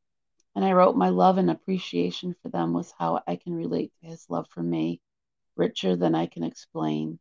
[0.55, 4.09] and I wrote, My love and appreciation for them was how I can relate to
[4.09, 5.01] his love for me,
[5.61, 7.19] richer than I can explain.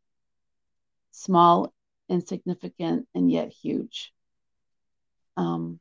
[1.12, 1.72] Small,
[2.08, 4.12] insignificant, and yet huge.
[5.36, 5.78] Um,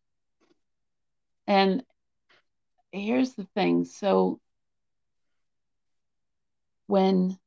[1.48, 1.84] and
[2.92, 4.40] here's the thing so
[6.88, 7.38] when,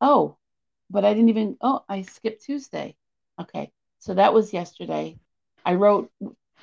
[0.00, 0.36] oh,
[0.90, 2.96] but I didn't even, oh, I skipped Tuesday.
[3.40, 3.70] Okay.
[4.00, 5.18] So that was yesterday.
[5.64, 6.10] I wrote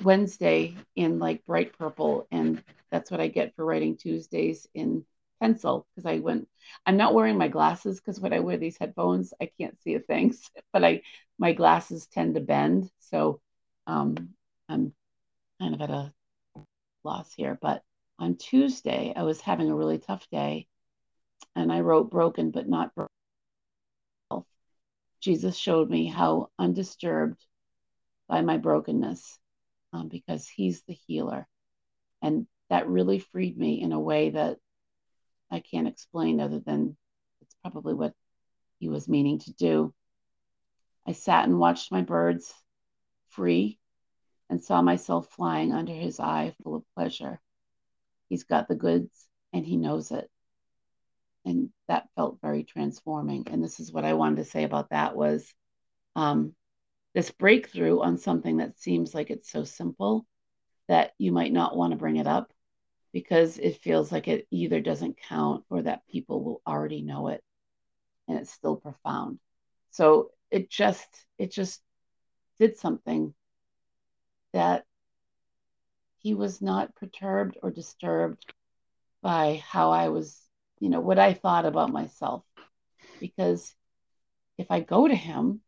[0.02, 5.04] Wednesday in like bright purple, and that's what I get for writing Tuesdays in
[5.42, 6.48] pencil because I went.
[6.86, 10.00] I'm not wearing my glasses because when I wear these headphones, I can't see a
[10.00, 10.34] thing.
[10.72, 11.02] But I
[11.38, 13.40] my glasses tend to bend, so
[13.86, 14.14] um,
[14.68, 14.94] I'm
[15.60, 16.12] kind of at a
[17.04, 17.58] loss here.
[17.60, 17.82] But
[18.18, 20.68] on Tuesday, I was having a really tough day,
[21.56, 23.10] and I wrote broken but not broken.
[25.20, 27.44] Jesus showed me how undisturbed
[28.28, 29.38] by my brokenness
[29.92, 31.46] um, because he's the healer.
[32.22, 34.58] And that really freed me in a way that
[35.52, 36.96] I can't explain other than
[37.42, 38.14] it's probably what
[38.80, 39.94] he was meaning to do.
[41.06, 42.52] I sat and watched my birds
[43.28, 43.78] free
[44.48, 47.40] and saw myself flying under his eye full of pleasure.
[48.28, 50.30] He's got the goods and he knows it.
[51.44, 53.46] And that felt very transforming.
[53.48, 55.52] And this is what I wanted to say about that was
[56.16, 56.54] um,
[57.14, 60.26] this breakthrough on something that seems like it's so simple
[60.88, 62.51] that you might not want to bring it up
[63.12, 67.42] because it feels like it either doesn't count or that people will already know it
[68.28, 69.38] and it's still profound.
[69.90, 71.82] So it just it just
[72.58, 73.34] did something
[74.52, 74.84] that
[76.18, 78.52] he was not perturbed or disturbed
[79.22, 80.40] by how i was
[80.78, 82.44] you know what i thought about myself.
[83.20, 83.74] Because
[84.58, 85.60] if i go to him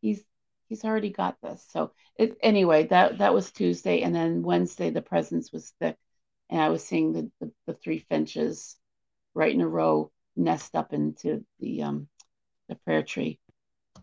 [0.00, 0.22] he's
[0.68, 1.64] he's already got this.
[1.70, 5.96] So it, anyway, that that was Tuesday, and then Wednesday the presence was thick,
[6.50, 8.76] and I was seeing the the, the three finches
[9.34, 12.08] right in a row nest up into the um
[12.68, 13.38] the prayer tree,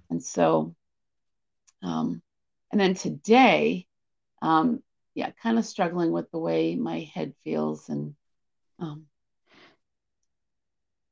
[0.10, 0.76] and so
[1.84, 2.22] um
[2.72, 3.86] and then today,
[4.42, 4.82] um
[5.16, 8.16] yeah, kind of struggling with the way my head feels and
[8.80, 9.06] um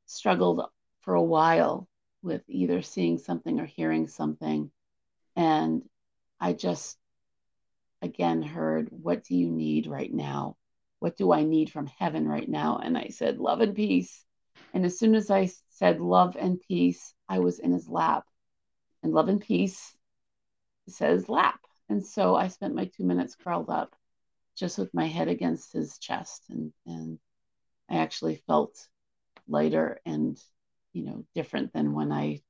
[0.05, 0.61] struggled
[1.01, 1.87] for a while
[2.21, 4.71] with either seeing something or hearing something
[5.35, 5.83] and
[6.39, 6.97] I just,
[8.01, 10.57] again, heard, What do you need right now?
[11.01, 12.77] What do I need from heaven right now?
[12.77, 14.23] And I said, Love and peace.
[14.73, 18.23] And as soon as I said love and peace, I was in his lap.
[19.01, 19.97] And love and peace
[20.87, 21.59] says lap.
[21.89, 23.95] And so I spent my two minutes curled up
[24.55, 26.43] just with my head against his chest.
[26.51, 27.17] And, and
[27.89, 28.87] I actually felt
[29.47, 30.39] lighter and,
[30.93, 32.41] you know, different than when I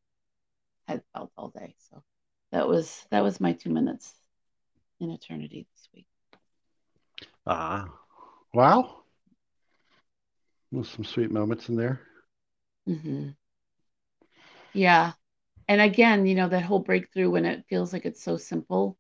[0.90, 1.76] had felt all day.
[1.90, 2.04] So
[2.52, 4.14] that was that was my two minutes
[5.00, 6.06] in eternity this week.
[7.46, 8.01] Ah,
[8.54, 9.04] wow!
[10.72, 12.02] Well, some sweet moments in there.
[12.88, 13.30] Mm-hmm.
[14.74, 15.14] Yeah,
[15.68, 18.98] and again, you know that whole breakthrough when it feels like it's so simple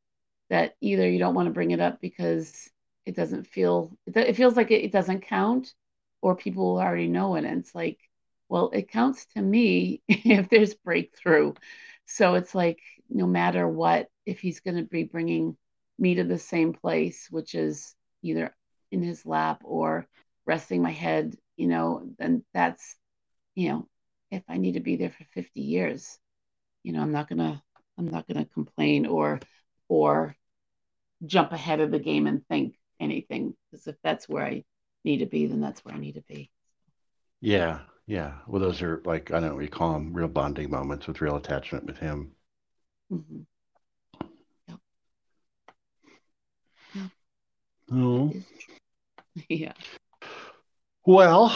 [0.49, 2.69] that either you don't want to bring it up because
[3.05, 5.73] it doesn't feel it, feels like it, it doesn't count,
[6.21, 7.99] or people already know it, and it's like,
[8.49, 11.53] well, it counts to me if there's breakthrough.
[12.05, 15.57] So it's like no matter what, if he's going to be bringing
[15.99, 18.55] me to the same place, which is either
[18.91, 20.07] in his lap or
[20.45, 22.95] resting my head, you know, then that's,
[23.55, 23.87] you know,
[24.29, 26.17] if I need to be there for 50 years,
[26.83, 27.61] you know, I'm not going to,
[27.97, 29.39] I'm not going to complain or,
[29.87, 30.35] or
[31.25, 33.55] jump ahead of the game and think anything.
[33.69, 34.63] Because if that's where I
[35.03, 36.51] need to be, then that's where I need to be.
[37.41, 37.79] Yeah.
[38.07, 38.33] Yeah.
[38.47, 41.35] Well, those are like, I don't know, we call them real bonding moments with real
[41.35, 42.31] attachment with him.
[43.11, 43.41] Mm-hmm.
[44.67, 44.79] Yep.
[46.95, 47.11] Yep.
[47.93, 48.33] Oh.
[49.49, 49.73] Yeah.
[51.05, 51.51] Well,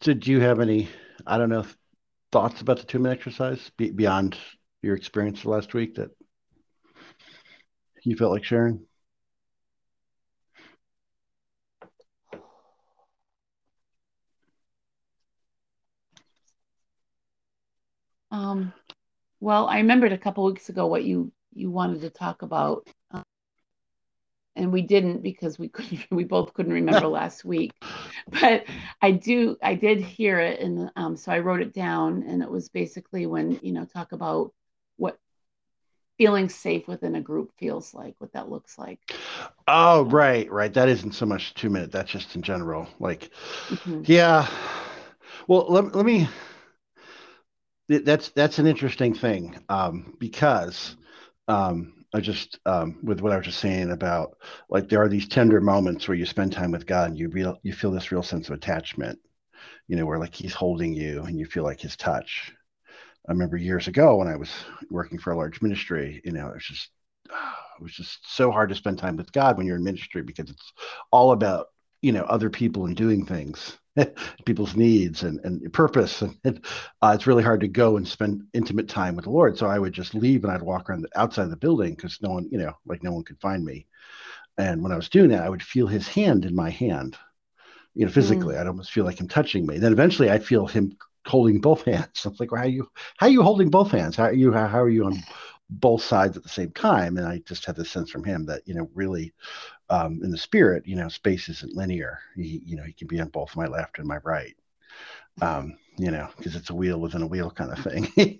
[0.00, 0.88] did you have any,
[1.26, 1.64] I don't know,
[2.32, 4.38] thoughts about the two minute exercise beyond
[4.82, 6.10] your experience last week that
[8.04, 8.86] you felt like sharing?
[18.30, 18.72] Um,
[19.40, 22.88] well, I remembered a couple weeks ago what you you wanted to talk about,
[24.56, 26.06] and we didn't because we couldn't.
[26.10, 27.72] We both couldn't remember last week,
[28.28, 28.64] but
[29.02, 29.56] I do.
[29.62, 33.26] I did hear it, and um, so I wrote it down, and it was basically
[33.26, 34.52] when you know talk about
[34.96, 35.18] what
[36.18, 39.00] feeling safe within a group feels like, what that looks like.
[39.68, 40.72] Oh, right, right.
[40.72, 41.92] That isn't so much two minute.
[41.92, 42.88] That's just in general.
[42.98, 43.30] Like,
[43.68, 44.02] mm-hmm.
[44.06, 44.48] yeah.
[45.46, 46.28] Well, let, let me.
[47.88, 50.96] That's that's an interesting thing um, because
[51.46, 54.38] um, I just um, with what I was just saying about
[54.68, 57.58] like there are these tender moments where you spend time with God and you real
[57.62, 59.18] you feel this real sense of attachment,
[59.88, 62.52] you know, where like He's holding you and you feel like His touch.
[63.28, 64.50] I remember years ago when I was
[64.90, 66.90] working for a large ministry, you know, it was just
[67.28, 70.50] it was just so hard to spend time with God when you're in ministry because
[70.50, 70.72] it's
[71.10, 71.66] all about
[72.02, 73.76] you know other people and doing things,
[74.44, 76.64] people's needs and and purpose, and,
[77.02, 79.58] uh, it's really hard to go and spend intimate time with the Lord.
[79.58, 82.20] So I would just leave and I'd walk around the outside of the building because
[82.22, 83.86] no one, you know, like no one could find me.
[84.58, 87.16] And when I was doing that, I would feel His hand in my hand,
[87.94, 88.54] you know, physically.
[88.54, 88.60] Mm.
[88.60, 89.78] I'd almost feel like him touching me.
[89.78, 92.22] Then eventually, I'd feel him holding both hands.
[92.24, 94.16] I was like, well, how are you how are you holding both hands?
[94.16, 95.22] How are you how, how are you on
[95.68, 97.16] both sides at the same time?
[97.16, 99.32] And I just had this sense from him that you know really
[99.90, 102.20] um, in the spirit, you know, space isn't linear.
[102.34, 104.56] He, you know, he can be on both my left and my right.
[105.40, 108.08] Um, you know, because it's a wheel within a wheel kind of thing,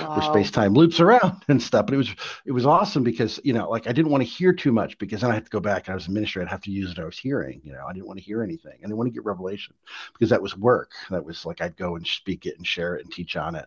[0.00, 0.16] wow.
[0.16, 1.86] where space time loops around and stuff.
[1.86, 4.52] But it was it was awesome because you know, like I didn't want to hear
[4.52, 5.88] too much because then I had to go back.
[5.88, 6.42] I was a minister.
[6.42, 7.60] I'd have to use what I was hearing.
[7.64, 8.72] You know, I didn't want to hear anything.
[8.72, 9.74] I didn't want to get revelation
[10.12, 10.92] because that was work.
[11.10, 13.66] That was like I'd go and speak it and share it and teach on it.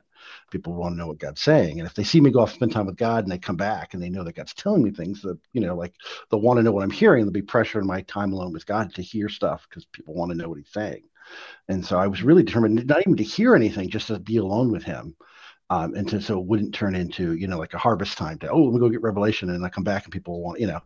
[0.51, 2.73] People want to know what God's saying, and if they see me go off spend
[2.73, 5.21] time with God and they come back and they know that God's telling me things
[5.21, 5.93] that you know, like
[6.29, 7.21] they'll want to know what I'm hearing.
[7.21, 10.31] There'll be pressure in my time alone with God to hear stuff because people want
[10.31, 11.03] to know what He's saying.
[11.67, 14.71] And so I was really determined not even to hear anything, just to be alone
[14.71, 15.15] with him.
[15.69, 18.49] Um, and to, so it wouldn't turn into, you know, like a harvest time to,
[18.49, 19.49] oh, let me go get revelation.
[19.49, 20.79] And I come back and people will want, you know,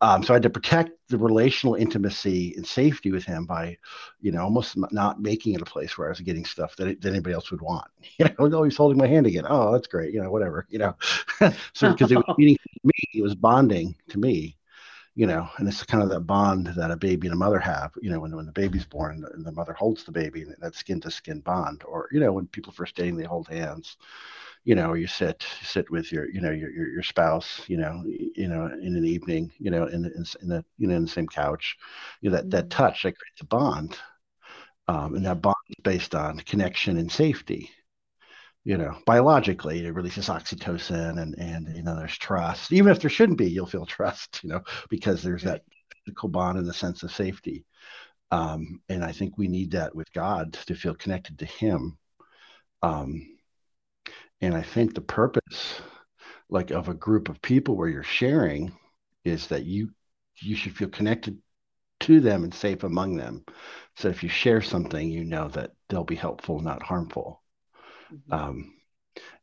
[0.00, 3.76] um, so I had to protect the relational intimacy and safety with him by,
[4.20, 7.10] you know, almost not making it a place where I was getting stuff that, that
[7.10, 7.88] anybody else would want.
[8.18, 9.46] You know, oh, he's holding my hand again.
[9.48, 10.14] Oh, that's great.
[10.14, 10.94] You know, whatever, you know,
[11.72, 14.56] so because it was meaning to me, it was bonding to me
[15.14, 17.92] you know, and it's kind of that bond that a baby and a mother have,
[18.00, 21.00] you know, when, when the baby's born and the, mother holds the baby, that skin
[21.00, 23.96] to skin bond, or, you know, when people first dating, they hold hands,
[24.64, 27.76] you know, or you sit, sit with your, you know, your, your, your spouse, you
[27.76, 31.02] know, you know, in an evening, you know, in, in, in the, you know, in
[31.02, 31.76] the same couch,
[32.20, 32.82] you know, that, that mm-hmm.
[32.82, 33.98] touch that creates a bond.
[34.88, 37.70] Um, and that bond is based on connection and safety
[38.64, 42.72] you know, biologically, it releases oxytocin and, and, you know, there's trust.
[42.72, 45.62] Even if there shouldn't be, you'll feel trust, you know, because there's that
[46.04, 47.64] physical bond and the sense of safety.
[48.30, 51.98] Um, and I think we need that with God to feel connected to Him.
[52.82, 53.36] Um,
[54.40, 55.80] and I think the purpose,
[56.48, 58.72] like of a group of people where you're sharing,
[59.24, 59.90] is that you
[60.36, 61.38] you should feel connected
[62.00, 63.44] to them and safe among them.
[63.96, 67.42] So if you share something, you know that they'll be helpful, not harmful.
[68.12, 68.32] Mm-hmm.
[68.32, 68.74] Um,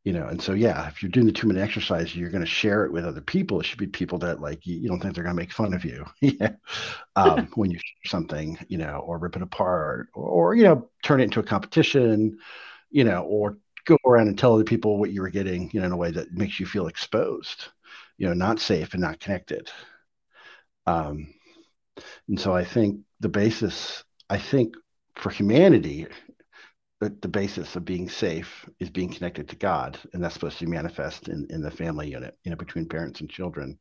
[0.03, 2.49] you know, and so yeah, if you're doing the two minute exercise, you're going to
[2.49, 3.59] share it with other people.
[3.59, 5.73] It should be people that like you, you don't think they're going to make fun
[5.73, 6.51] of you, yeah.
[7.15, 10.89] Um, when you share something, you know, or rip it apart, or, or you know,
[11.03, 12.37] turn it into a competition,
[12.89, 15.85] you know, or go around and tell other people what you were getting, you know,
[15.85, 17.65] in a way that makes you feel exposed,
[18.17, 19.69] you know, not safe and not connected.
[20.85, 21.33] Um,
[22.27, 24.75] and so I think the basis, I think
[25.15, 26.07] for humanity,
[26.99, 30.67] the, the basis of being safe is being connected to God, and that's supposed to
[30.67, 33.77] manifest in, in the family unit, you know, between parents and children.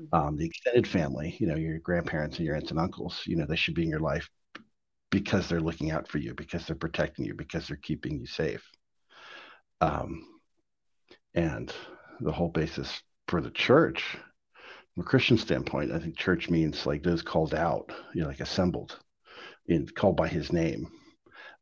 [0.00, 0.14] Mm-hmm.
[0.14, 3.46] Um, the extended family, you know, your grandparents and your aunts and uncles, you know,
[3.46, 4.28] they should be in your life
[5.10, 8.62] because they're looking out for you, because they're protecting you, because they're keeping you safe.
[9.80, 10.26] Um,
[11.34, 11.72] and
[12.20, 14.16] the whole basis for the church,
[14.94, 18.40] from a Christian standpoint, I think church means like those called out, you know, like
[18.40, 18.98] assembled,
[19.66, 20.88] in called by His name.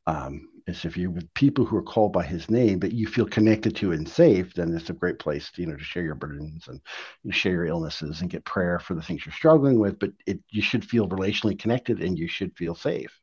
[0.07, 3.27] Um, is if you're with people who are called by his name but you feel
[3.27, 6.15] connected to and safe then it's a great place to you know to share your
[6.15, 6.81] burdens and
[7.23, 10.11] you know, share your illnesses and get prayer for the things you're struggling with but
[10.27, 13.21] it you should feel relationally connected and you should feel safe.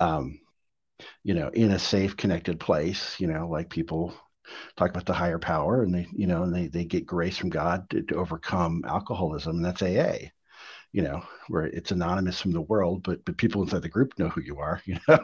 [0.00, 0.40] Um
[1.24, 4.14] you know in a safe connected place you know like people
[4.76, 7.50] talk about the higher power and they you know and they, they get grace from
[7.50, 10.28] god to, to overcome alcoholism and that's aa
[10.92, 14.28] you know, where it's anonymous from the world, but but people inside the group know
[14.28, 14.80] who you are.
[14.86, 15.18] You know,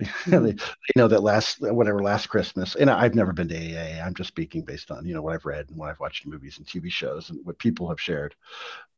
[0.00, 0.44] mm-hmm.
[0.44, 4.04] they, they, know that last whatever last Christmas, and I've never been to AA.
[4.04, 6.32] I'm just speaking based on you know what I've read and what I've watched in
[6.32, 8.34] movies and TV shows and what people have shared.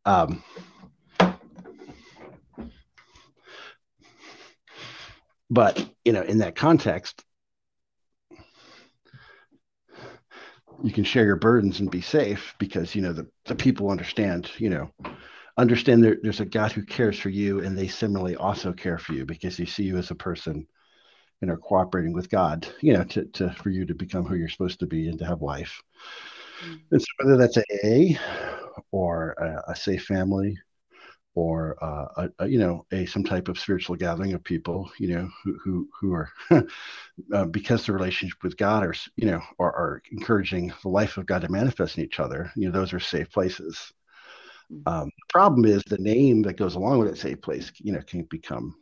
[0.07, 0.43] Um,
[5.51, 7.23] but you know, in that context,
[10.83, 14.51] you can share your burdens and be safe because you know the, the people understand
[14.59, 14.91] you know
[15.57, 19.13] understand there, there's a god who cares for you and they similarly also care for
[19.13, 20.67] you because they see you as a person
[21.43, 24.49] and are cooperating with god you know to, to for you to become who you're
[24.49, 25.83] supposed to be and to have life
[26.65, 26.77] mm-hmm.
[26.91, 28.19] and so whether that's a A
[28.91, 30.59] or a, a safe family
[31.37, 35.09] or uh, a, a, you know a some type of spiritual gathering of people you
[35.09, 36.31] know who who, who are
[37.33, 41.27] uh, because the relationship with God are you know are, are, encouraging the life of
[41.27, 43.93] God to manifest in each other you know those are safe places.
[44.87, 48.03] Um, the problem is the name that goes along with that safe place you know
[48.07, 48.77] can become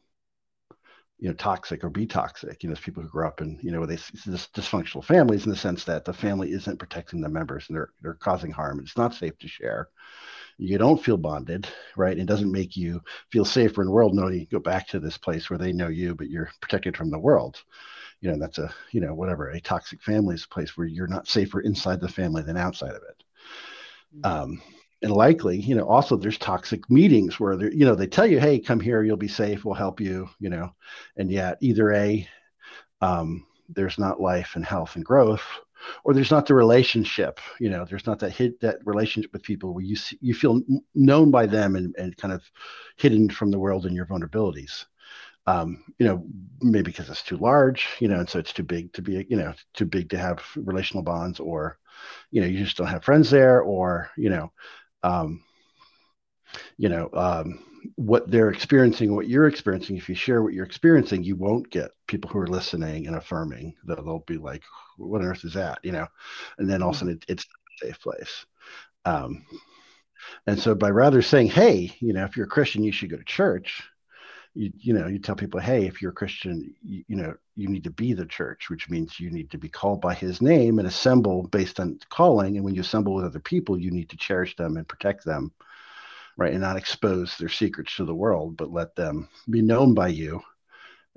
[1.19, 3.87] you know toxic or be toxic you know people who grow up in you know
[3.87, 7.77] they this dysfunctional families in the sense that the family isn't protecting the members and
[7.77, 9.89] they're they're causing harm it's not safe to share
[10.59, 11.67] you don't feel bonded,
[11.97, 12.19] right?
[12.19, 15.01] It doesn't make you feel safer in the world knowing you can go back to
[15.01, 17.63] this place where they know you, but you're protected from the world.
[18.21, 21.07] You know, that's a, you know, whatever, a toxic family is a place where you're
[21.07, 23.25] not safer inside the family than outside of it.
[24.17, 24.43] Mm-hmm.
[24.43, 24.63] Um,
[25.05, 28.41] and likely, you know, also there's toxic meetings where they you know, they tell you,
[28.41, 30.75] hey, come here, you'll be safe, we'll help you, you know,
[31.17, 32.29] and yet either a,
[33.01, 35.45] um, there's not life and health and growth,
[36.05, 39.75] or there's not the relationship you know there's not that hit that relationship with people
[39.75, 40.63] where you see, you feel
[40.95, 42.43] known by them and, and kind of
[42.97, 44.87] hidden from the world and your vulnerabilities.
[45.47, 46.27] Um, you know
[46.63, 49.37] maybe because it's too large you know and so it's too big to be you
[49.37, 51.79] know too big to have relational bonds or
[52.31, 54.51] you know you just don't have friends there or you know
[55.05, 55.43] um,
[56.77, 57.61] you know um,
[57.97, 61.91] what they're experiencing, what you're experiencing, if you share what you're experiencing, you won't get
[62.07, 63.75] people who are listening and affirming.
[63.85, 64.63] They'll, they'll be like,
[64.97, 66.07] "What on earth is that?" You know,
[66.59, 68.47] and then all of a sudden it, it's a safe place.
[69.05, 69.45] Um,
[70.47, 73.17] and so by rather saying, "Hey, you know, if you're a Christian, you should go
[73.17, 73.83] to church,"
[74.55, 77.69] you you know, you tell people, "Hey, if you're a Christian, you, you know, you
[77.69, 80.79] need to be the church, which means you need to be called by His name
[80.79, 82.57] and assemble based on calling.
[82.57, 85.53] And when you assemble with other people, you need to cherish them and protect them."
[86.37, 86.53] right?
[86.53, 90.41] And not expose their secrets to the world, but let them be known by you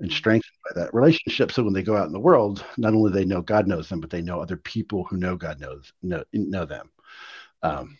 [0.00, 0.16] and mm-hmm.
[0.16, 1.52] strengthened by that relationship.
[1.52, 4.00] So when they go out in the world, not only they know God knows them,
[4.00, 6.90] but they know other people who know God knows know, know them.
[7.62, 7.98] Um,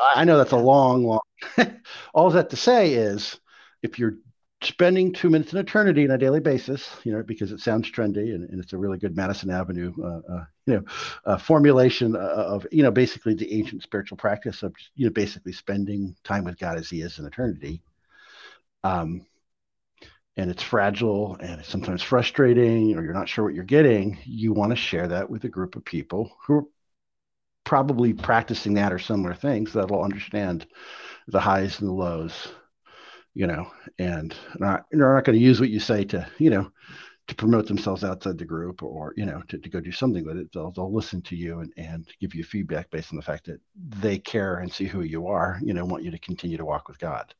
[0.00, 1.20] I know that's a long, long.
[2.14, 3.38] all that to say is,
[3.82, 4.16] if you're
[4.64, 8.34] spending two minutes in eternity on a daily basis, you know, because it sounds trendy
[8.34, 10.84] and, and it's a really good Madison Avenue, uh, uh, you know,
[11.24, 16.14] uh, formulation of, you know, basically the ancient spiritual practice of, you know, basically spending
[16.24, 17.82] time with God as He is in eternity.
[18.84, 19.26] Um,
[20.36, 24.18] and it's fragile and it's sometimes frustrating, or you're not sure what you're getting.
[24.24, 26.64] You want to share that with a group of people who are
[27.64, 30.66] probably practicing that or similar things that'll understand
[31.28, 32.48] the highs and the lows
[33.34, 36.70] you know, and not, they're not going to use what you say to, you know,
[37.28, 40.36] to promote themselves outside the group or, you know, to, to go do something with
[40.36, 40.52] it.
[40.52, 43.60] They'll, they'll listen to you and, and give you feedback based on the fact that
[43.76, 46.88] they care and see who you are, you know, want you to continue to walk
[46.88, 47.34] with God.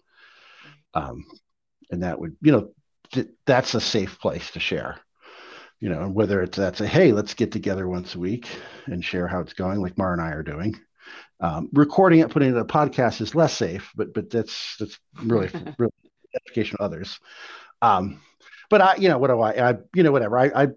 [0.95, 1.25] Um,
[1.91, 2.71] and that would, you know,
[3.13, 5.01] th- that's a safe place to share
[5.83, 8.47] you know, whether it's that's a hey, let's get together once a week
[8.87, 10.79] and share how it's going, like Mar and I are doing,
[11.43, 14.99] um, recording it, putting it in a podcast is less safe, but but that's that's
[15.23, 15.93] really really
[16.35, 17.19] edification of others.
[17.83, 18.21] Um,
[18.71, 20.39] but I, you know, what do I, I you know, whatever.
[20.39, 20.69] I, I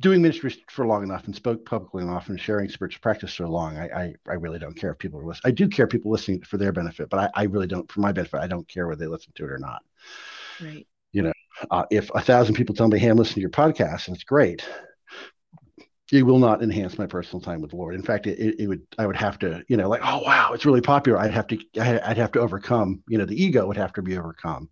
[0.00, 3.76] doing ministry for long enough and spoke publicly enough and sharing spiritual practice for long.
[3.76, 5.50] I, I, I really don't care if people are listening.
[5.50, 8.12] I do care people listening for their benefit, but I, I really don't for my
[8.12, 8.40] benefit.
[8.40, 9.82] I don't care whether they listen to it or not.
[10.60, 10.86] Right.
[11.12, 11.32] You know,
[11.70, 14.24] uh, if a thousand people tell me, "Hey, I'm listening to your podcast," and it's
[14.24, 14.64] great,
[16.10, 17.94] it will not enhance my personal time with the Lord.
[17.94, 20.64] In fact, it, it, would I would have to, you know, like, oh wow, it's
[20.64, 21.18] really popular.
[21.18, 24.16] I'd have to I'd have to overcome, you know, the ego would have to be
[24.16, 24.70] overcome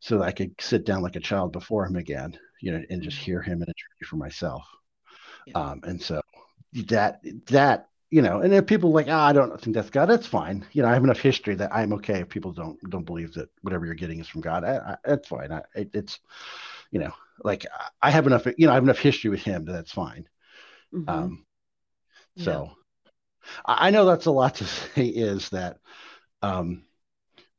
[0.00, 3.02] so that I could sit down like a child before him again, you know, and
[3.02, 3.72] just hear him and
[4.06, 4.64] for myself.
[5.46, 5.54] Yeah.
[5.54, 6.20] Um, and so
[6.86, 10.26] that that you know, and if people like, oh, I don't think that's God, that's
[10.26, 10.64] fine.
[10.72, 13.50] You know, I have enough history that I'm okay if people don't don't believe that
[13.60, 14.64] whatever you're getting is from God.
[14.64, 15.52] I, I, that's fine.
[15.52, 16.20] I, it, it's,
[16.90, 17.12] you know,
[17.44, 17.66] like
[18.00, 20.26] I have enough, you know, I have enough history with him that that's fine.
[20.94, 21.08] Mm-hmm.
[21.08, 21.44] Um,
[22.36, 22.74] so yeah.
[23.66, 25.78] I know that's a lot to say is that
[26.42, 26.84] um,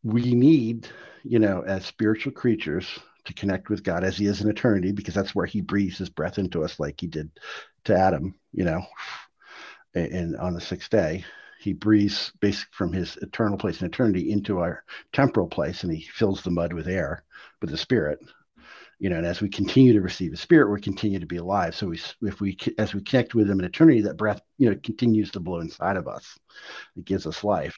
[0.04, 0.88] we need,
[1.24, 2.88] you know, as spiritual creatures
[3.26, 6.10] to connect with God as he is in eternity, because that's where he breathes his
[6.10, 7.30] breath into us, like he did
[7.86, 8.82] to Adam, you know,
[9.94, 11.24] and, and on the sixth day.
[11.60, 16.02] He breathes basically from his eternal place in eternity into our temporal place, and he
[16.04, 17.26] fills the mud with air,
[17.60, 18.20] with the spirit,
[19.00, 21.74] you know, and as we continue to receive the Spirit, we continue to be alive.
[21.74, 24.76] So we, if we, as we connect with Him in eternity, that breath, you know,
[24.84, 26.38] continues to blow inside of us.
[26.97, 27.76] It gives us life.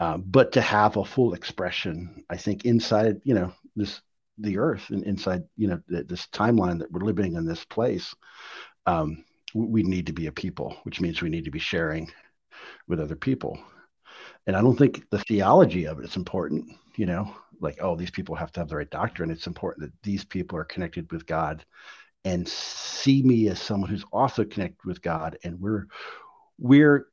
[0.00, 4.00] Um, but to have a full expression, I think inside, you know, this
[4.38, 8.14] the earth and inside, you know, th- this timeline that we're living in this place,
[8.86, 12.10] um, we need to be a people, which means we need to be sharing
[12.88, 13.58] with other people.
[14.46, 18.10] And I don't think the theology of it is important, you know, like, oh, these
[18.10, 19.30] people have to have the right doctrine.
[19.30, 21.64] It's important that these people are connected with God
[22.24, 25.38] and see me as someone who's also connected with God.
[25.44, 25.86] And we're
[26.58, 27.06] we're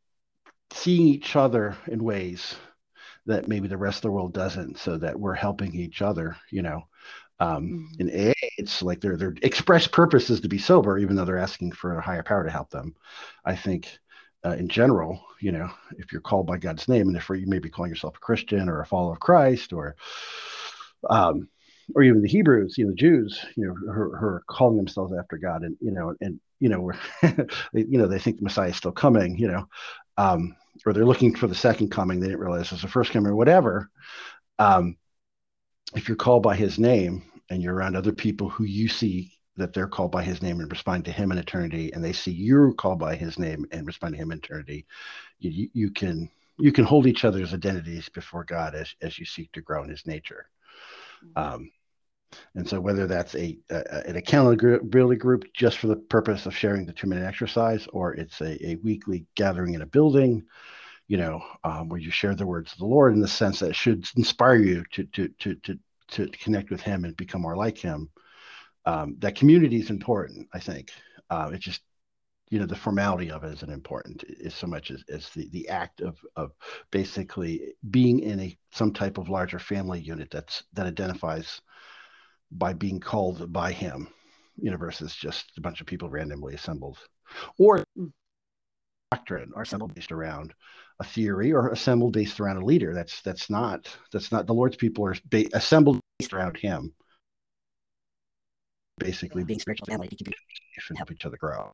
[0.71, 2.55] seeing each other in ways
[3.25, 6.61] that maybe the rest of the world doesn't, so that we're helping each other, you
[6.61, 6.83] know.
[7.39, 8.07] Um, mm-hmm.
[8.07, 11.37] In AA, it's like their their express purpose is to be sober, even though they're
[11.37, 12.95] asking for a higher power to help them.
[13.45, 13.87] I think
[14.45, 17.59] uh, in general, you know, if you're called by God's name, and if you may
[17.59, 19.95] be calling yourself a Christian or a follower of Christ, or
[21.09, 21.47] um,
[21.95, 25.13] or even the Hebrews, you know, the Jews, you know, who, who are calling themselves
[25.17, 28.69] after God, and you know, and you know, they, you know, they think the Messiah
[28.69, 29.67] is still coming, you know,
[30.17, 32.19] um, or they're looking for the second coming.
[32.19, 33.89] They didn't realize it's the first coming, or whatever.
[34.57, 34.97] Um,
[35.95, 39.73] if you're called by His name, and you're around other people who you see that
[39.73, 42.73] they're called by his name and respond to him in eternity and they see you're
[42.73, 44.85] called by his name and respond to him in eternity
[45.39, 49.51] you, you can you can hold each other's identities before god as, as you seek
[49.51, 50.49] to grow in his nature
[51.23, 51.53] mm-hmm.
[51.53, 51.71] um,
[52.55, 56.85] and so whether that's a, a, an accountability group just for the purpose of sharing
[56.85, 60.43] the two minute exercise or it's a, a weekly gathering in a building
[61.07, 63.69] you know um, where you share the words of the lord in the sense that
[63.69, 65.77] it should inspire you to to to to
[66.09, 68.09] to connect with him and become more like him
[68.89, 70.91] um, that community is important i think
[71.29, 71.81] uh, it's just
[72.49, 75.69] you know the formality of it isn't important as so much as, as the, the
[75.69, 76.51] act of, of
[76.91, 81.61] basically being in a some type of larger family unit that's that identifies
[82.51, 84.07] by being called by him
[84.57, 86.97] you know versus just a bunch of people randomly assembled
[87.59, 87.83] or
[89.11, 90.53] doctrine are assembled based around
[90.99, 92.93] a theory or assembled based around a leader.
[92.93, 96.93] That's that's not that's not the Lord's people are ba- assembled based around Him.
[98.99, 101.71] Basically, being spiritual family safe and help each other grow.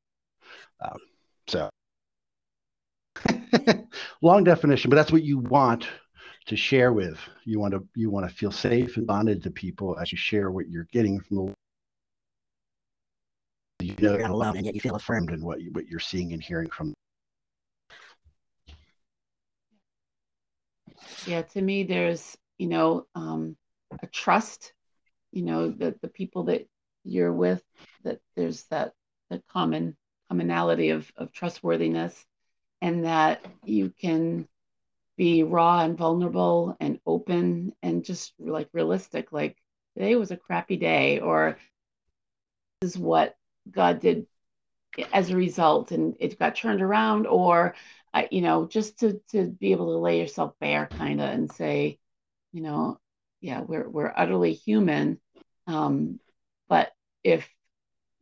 [0.81, 0.99] Um,
[1.47, 1.69] so,
[4.21, 5.87] long definition, but that's what you want
[6.45, 7.19] to share with.
[7.43, 10.51] You want to you want to feel safe and bonded to people as you share
[10.51, 11.53] what you're getting from the
[13.85, 15.99] you know you're not alone and yet you feel affirmed in what you, what you're
[15.99, 16.93] seeing and hearing from
[21.27, 23.55] yeah to me there's you know um,
[24.01, 24.73] a trust
[25.31, 26.67] you know that the people that
[27.05, 27.63] you're with
[28.03, 28.93] that there's that
[29.29, 29.95] the common
[30.29, 32.25] commonality of, of trustworthiness
[32.81, 34.47] and that you can
[35.17, 39.55] be raw and vulnerable and open and just like realistic like
[39.95, 41.57] today was a crappy day or
[42.81, 43.35] this is what
[43.71, 44.25] god did
[45.13, 47.75] as a result and it got turned around or
[48.15, 51.51] I, you know, just to to be able to lay yourself bare, kind of, and
[51.51, 51.99] say,
[52.53, 52.97] you know,
[53.41, 55.19] yeah, we're we're utterly human,
[55.67, 56.21] um,
[57.25, 57.49] if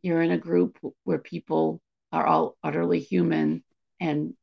[0.02, 1.80] you're in a group where people
[2.10, 3.62] are all utterly human
[4.00, 4.34] and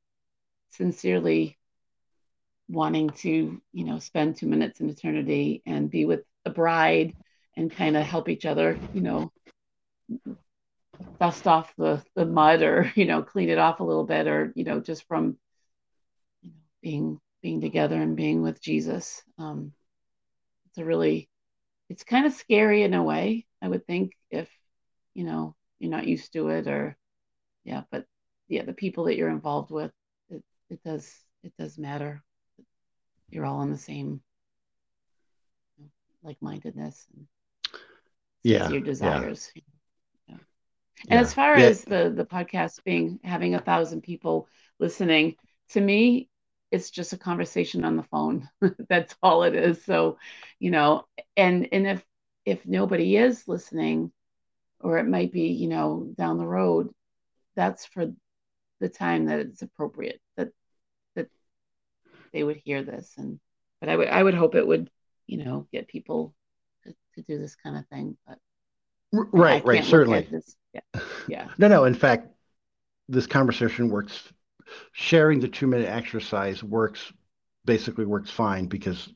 [0.70, 1.58] sincerely
[2.70, 7.16] wanting to, you know, spend two minutes in eternity and be with a bride
[7.58, 9.32] and kind of help each other, you know,
[11.20, 14.52] dust off the, the mud or you know clean it off a little bit or
[14.56, 15.38] you know just from
[16.42, 19.22] you know, being being together and being with jesus.
[19.38, 19.72] Um,
[20.68, 21.30] it's a really
[21.90, 24.50] it's kind of scary in a way i would think if
[25.14, 26.98] you know you're not used to it or
[27.64, 28.06] yeah but
[28.48, 29.92] yeah the people that you're involved with
[30.30, 32.24] it, it does it does matter
[33.30, 34.22] you're all on the same
[36.24, 37.28] like-mindedness and
[38.44, 39.62] yeah your desires yeah.
[41.10, 41.22] And yeah.
[41.22, 41.66] as far yeah.
[41.66, 44.48] as the the podcast being having a thousand people
[44.80, 45.36] listening,
[45.70, 46.30] to me,
[46.72, 48.50] it's just a conversation on the phone.
[48.90, 49.84] That's all it is.
[49.84, 50.18] So,
[50.60, 51.06] you know,
[51.36, 52.06] and and if
[52.46, 54.12] if nobody is listening,
[54.80, 56.90] or it might be, you know, down the road,
[57.56, 58.12] that's for
[58.80, 60.50] the time that it's appropriate that
[61.16, 61.28] that
[62.34, 63.14] they would hear this.
[63.18, 63.40] And
[63.80, 64.90] but I would I would hope it would,
[65.28, 66.34] you know, get people
[66.84, 68.18] to, to do this kind of thing.
[68.28, 68.40] But
[69.12, 70.28] right, right, certainly.
[70.74, 71.02] Yeah.
[71.28, 71.48] Yeah.
[71.58, 71.84] no, no.
[71.86, 72.28] In fact,
[73.08, 74.32] this conversation works.
[74.94, 77.12] Sharing the two minute exercise works
[77.66, 79.10] basically works fine because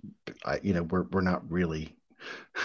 [0.43, 1.95] I, you know we're we're not really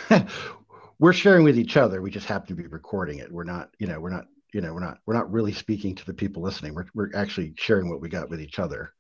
[0.99, 2.03] we're sharing with each other.
[2.03, 3.31] We just happen to be recording it.
[3.31, 6.07] We're not you know we're not you know we're not we're not really speaking to
[6.07, 6.75] the people listening.
[6.75, 8.93] We're we're actually sharing what we got with each other.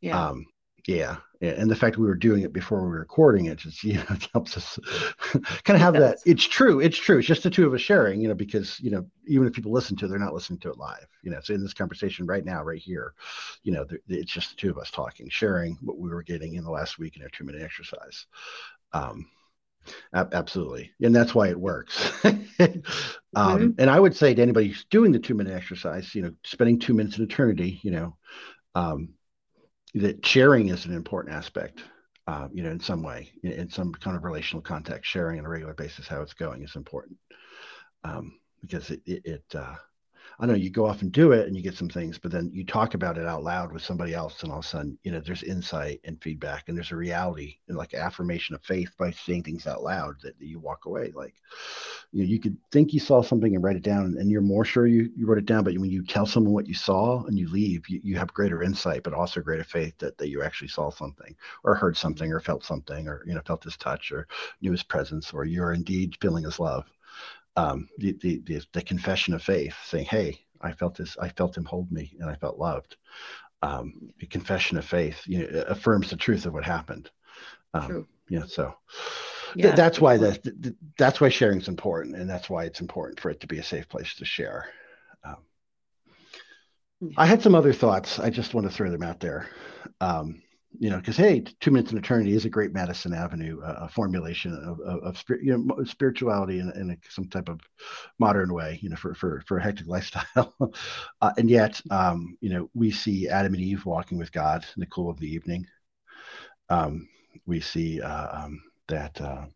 [0.00, 0.28] Yeah.
[0.28, 0.46] Um,
[0.86, 3.94] yeah, and the fact we were doing it before we were recording it just you
[3.94, 4.78] know it helps us
[5.64, 8.20] kind of have that it's true it's true it's just the two of us sharing
[8.20, 10.70] you know because you know even if people listen to it they're not listening to
[10.70, 13.14] it live you know so in this conversation right now right here
[13.62, 16.64] you know it's just the two of us talking sharing what we were getting in
[16.64, 18.26] the last week in our two minute exercise
[18.92, 19.26] um
[20.14, 22.12] absolutely and that's why it works
[22.60, 23.70] um, mm-hmm.
[23.78, 26.78] And I would say to anybody who's doing the two minute exercise, you know, spending
[26.78, 28.16] two minutes in eternity, you know,
[28.74, 29.10] um,
[29.94, 31.82] that sharing is an important aspect.
[32.26, 35.46] Uh, you know, in some way, in, in, some kind of relational context, sharing on
[35.46, 37.16] a regular basis how it's going is important
[38.04, 39.76] um, because it, it, it uh,
[40.40, 42.48] I know you go off and do it and you get some things, but then
[42.52, 45.10] you talk about it out loud with somebody else, and all of a sudden, you
[45.10, 49.10] know, there's insight and feedback, and there's a reality and like affirmation of faith by
[49.10, 51.10] saying things out loud that, that you walk away.
[51.12, 51.34] Like,
[52.12, 54.64] you know, you could think you saw something and write it down, and you're more
[54.64, 57.36] sure you, you wrote it down, but when you tell someone what you saw and
[57.36, 60.68] you leave, you, you have greater insight, but also greater faith that, that you actually
[60.68, 61.34] saw something
[61.64, 64.28] or heard something or felt something or, you know, felt his touch or
[64.60, 66.84] knew his presence or you're indeed feeling his love
[67.58, 71.56] um, the, the, the, the, confession of faith saying, Hey, I felt this, I felt
[71.56, 72.96] him hold me and I felt loved.
[73.62, 77.10] Um, the confession of faith, you know, affirms the truth of what happened.
[77.74, 78.06] Um.
[78.46, 78.74] So
[79.56, 82.14] yeah, th- that's why the, the, that's why sharing is important.
[82.14, 84.66] And that's why it's important for it to be a safe place to share.
[85.24, 85.38] Um,
[87.16, 88.20] I had some other thoughts.
[88.20, 89.48] I just want to throw them out there.
[90.00, 90.42] Um,
[90.78, 94.54] you know, because hey, two minutes in eternity is a great Madison Avenue, uh, formulation
[94.54, 97.60] of, of, of you know, spirituality in, in a, some type of
[98.18, 100.54] modern way, you know, for for for a hectic lifestyle.
[101.20, 104.80] uh, and yet, um, you know, we see Adam and Eve walking with God in
[104.80, 105.66] the cool of the evening.
[106.70, 107.08] Um,
[107.46, 109.46] we see uh, um, that uh,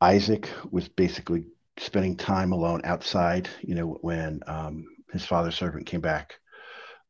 [0.00, 1.46] Isaac was basically
[1.78, 6.34] spending time alone outside, you know, when um, his father's servant came back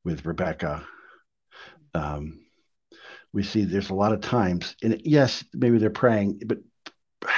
[0.04, 0.86] with Rebecca
[1.98, 2.40] um,
[3.32, 6.58] we see there's a lot of times, and yes, maybe they're praying, but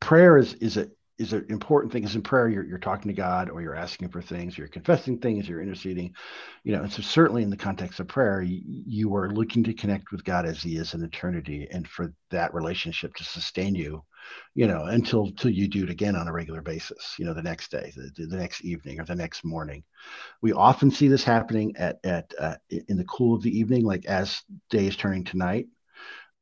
[0.00, 0.88] prayer is is a
[1.18, 2.04] is an important thing.
[2.04, 5.18] Is in prayer you're you're talking to God, or you're asking for things, you're confessing
[5.18, 6.14] things, you're interceding,
[6.64, 6.82] you know.
[6.82, 10.24] And so certainly in the context of prayer, you, you are looking to connect with
[10.24, 14.04] God as He is in eternity, and for that relationship to sustain you
[14.54, 17.42] you know, until until you do it again on a regular basis, you know, the
[17.42, 19.82] next day, the, the next evening, or the next morning.
[20.40, 24.04] We often see this happening at at uh, in the cool of the evening, like
[24.06, 25.66] as day is turning to night,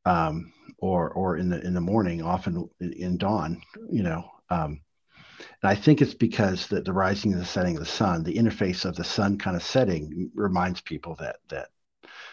[0.05, 4.25] um, or or in the in the morning, often in dawn, you know.
[4.51, 4.81] Um,
[5.63, 8.37] and I think it's because the, the rising and the setting of the sun, the
[8.37, 11.69] interface of the sun kind of setting reminds people that that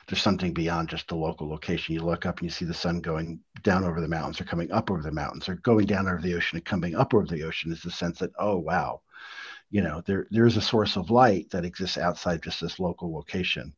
[0.07, 1.93] there's something beyond just the local location.
[1.93, 4.72] You look up and you see the sun going down over the mountains or coming
[4.72, 7.43] up over the mountains or going down over the ocean and coming up over the
[7.43, 9.01] ocean is the sense that, oh, wow,
[9.70, 13.13] you know, there, there is a source of light that exists outside just this local
[13.13, 13.74] location,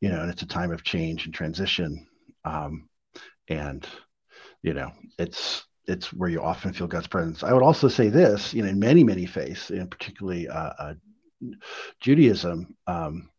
[0.00, 2.06] you know, and it's a time of change and transition.
[2.44, 2.90] Um,
[3.48, 3.86] and,
[4.60, 7.42] you know, it's, it's where you often feel God's presence.
[7.42, 10.94] I would also say this, you know, in many, many faiths, and particularly uh, uh,
[12.00, 13.30] Judaism, um,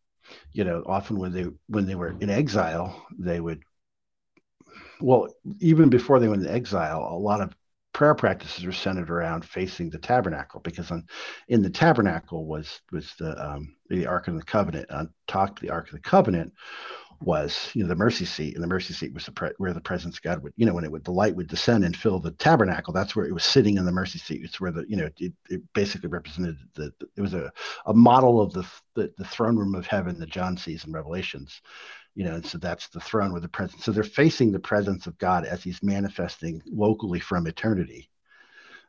[0.52, 3.62] you know, often when they when they were in exile, they would
[5.00, 5.28] well,
[5.60, 7.54] even before they went into exile, a lot of
[7.92, 11.02] prayer practices were centered around facing the tabernacle because on,
[11.48, 14.90] in the tabernacle was was the um, the Ark of the Covenant.
[14.90, 16.52] On top of the Ark of the Covenant
[17.20, 19.80] was you know the mercy seat and the mercy seat was the pre- where the
[19.80, 22.18] presence of god would you know when it would the light would descend and fill
[22.18, 24.42] the tabernacle that's where it was sitting in the mercy seat.
[24.44, 27.52] It's where the you know it, it basically represented the, it was a,
[27.86, 31.60] a model of the, the the throne room of heaven that john sees in revelations
[32.14, 35.06] you know and so that's the throne with the presence so they're facing the presence
[35.06, 38.10] of god as he's manifesting locally from eternity.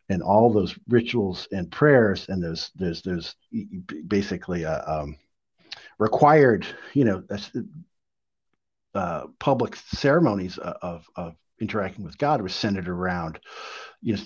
[0.10, 3.36] And all those rituals and prayers and those there's there's
[4.08, 5.18] basically a, uh, um,
[6.00, 7.24] required you know
[8.98, 13.40] uh, public ceremonies of, of interacting with God was centered around,
[14.02, 14.22] you know,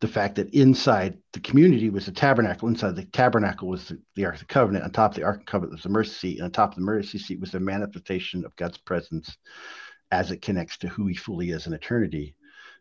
[0.00, 2.68] the fact that inside the community was the tabernacle.
[2.68, 4.84] Inside the tabernacle was the, the Ark of the Covenant.
[4.84, 6.36] On top of the Ark of the Covenant was the mercy seat.
[6.38, 9.36] And on top of the mercy seat was the manifestation of God's presence
[10.12, 12.36] as it connects to who he fully is in eternity.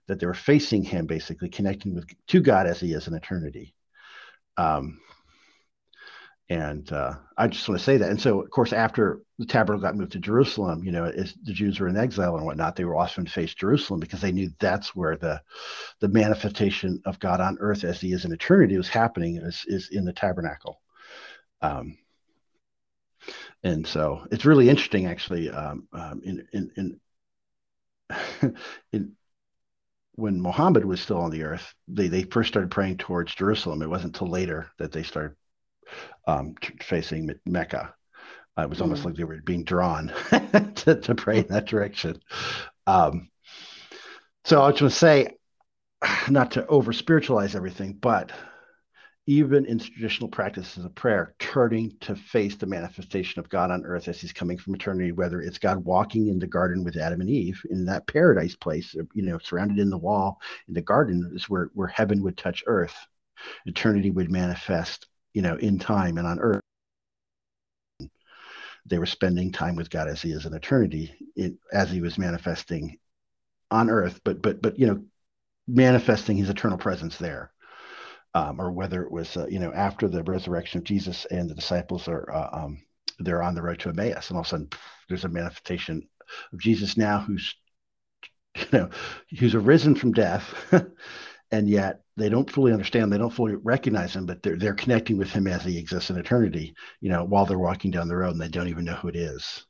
[0.07, 3.73] That they were facing him, basically connecting with to God as he is in eternity.
[4.55, 4.99] Um,
[6.49, 8.09] and uh, I just want to say that.
[8.09, 11.51] And so, of course, after the tabernacle got moved to Jerusalem, you know, as the
[11.51, 14.95] Jews were in exile and whatnot, they were often faced Jerusalem because they knew that's
[14.95, 15.41] where the
[15.99, 19.89] the manifestation of God on earth as He is in eternity was happening is is
[19.91, 20.79] in the tabernacle.
[21.61, 21.97] Um,
[23.63, 25.49] and so it's really interesting, actually.
[25.49, 26.99] Um, um, in in
[28.09, 28.55] in,
[28.93, 29.11] in
[30.15, 33.81] when Muhammad was still on the earth, they, they first started praying towards Jerusalem.
[33.81, 35.35] It wasn't until later that they started
[36.27, 37.93] um, facing Mecca.
[38.57, 39.05] Uh, it was almost mm.
[39.05, 40.11] like they were being drawn
[40.75, 42.19] to, to, pray in that direction.
[42.87, 43.29] Um,
[44.45, 45.37] so I was going to say,
[46.29, 48.31] not to over spiritualize everything, but
[49.29, 54.07] even in traditional practices of prayer, turning to face the manifestation of God on earth
[54.07, 57.29] as he's coming from eternity, whether it's God walking in the garden with Adam and
[57.29, 61.49] Eve in that paradise place, you know, surrounded in the wall in the garden is
[61.49, 62.95] where, where heaven would touch earth.
[63.65, 65.07] Eternity would manifest,
[65.37, 66.63] you know, in time and on earth.
[68.87, 71.13] They were spending time with God as he is in eternity,
[71.71, 72.97] as he was manifesting
[73.69, 75.03] on earth, but but but you know,
[75.67, 77.51] manifesting his eternal presence there
[78.33, 81.55] um, or whether it was uh, you know after the resurrection of Jesus and the
[81.55, 82.83] disciples are uh, um,
[83.19, 84.69] they're on the road to Emmaus, and all of a sudden
[85.07, 86.07] there's a manifestation
[86.51, 87.55] of Jesus now who's
[88.57, 88.89] you know
[89.39, 90.53] who's arisen from death,
[91.51, 95.17] and yet they don't fully understand, they don't fully recognize him, but they're they're connecting
[95.17, 96.73] with him as he exists in eternity.
[97.01, 99.15] You know, while they're walking down the road and they don't even know who it
[99.15, 99.65] is.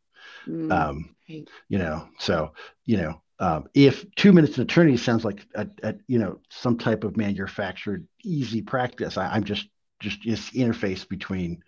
[0.47, 1.47] Mm, um, right.
[1.69, 2.53] You know, so
[2.85, 6.77] you know um, if two minutes in eternity sounds like a, a, you know some
[6.77, 9.67] type of manufactured easy practice, I, am just
[9.99, 11.63] just this interface between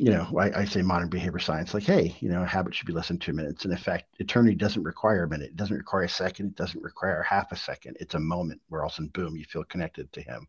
[0.00, 2.86] you know I, I, say modern behavior science like hey you know a habit should
[2.86, 3.64] be less than two minutes.
[3.64, 5.48] And in fact eternity doesn't require a minute.
[5.48, 6.46] It doesn't require a second.
[6.46, 7.98] It doesn't require half a second.
[8.00, 10.46] It's a moment where all of a sudden boom you feel connected to him.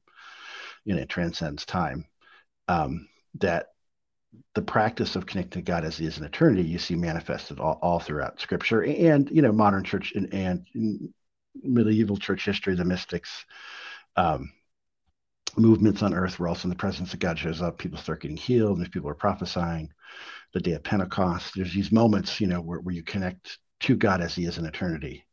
[0.85, 2.05] You know it transcends time.
[2.69, 3.67] Um, that
[4.55, 7.77] the practice of connecting to God as he is in eternity, you see manifested all,
[7.81, 8.83] all throughout Scripture.
[8.85, 11.13] And you know modern church and, and
[11.61, 13.45] medieval church history, the mystics,
[14.15, 14.53] um,
[15.57, 18.37] movements on earth where also in the presence of God shows up, people start getting
[18.37, 19.91] healed, and people are prophesying.
[20.53, 24.21] The day of Pentecost, there's these moments, you know, where, where you connect to God
[24.21, 25.25] as He is in eternity.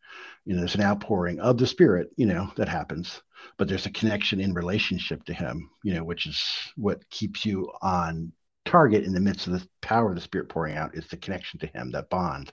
[0.44, 3.20] You know, there's an outpouring of the Spirit, you know, that happens,
[3.56, 6.42] but there's a connection in relationship to Him, you know, which is
[6.76, 8.32] what keeps you on
[8.68, 11.58] target in the midst of the power of the spirit pouring out is the connection
[11.58, 12.52] to him that bond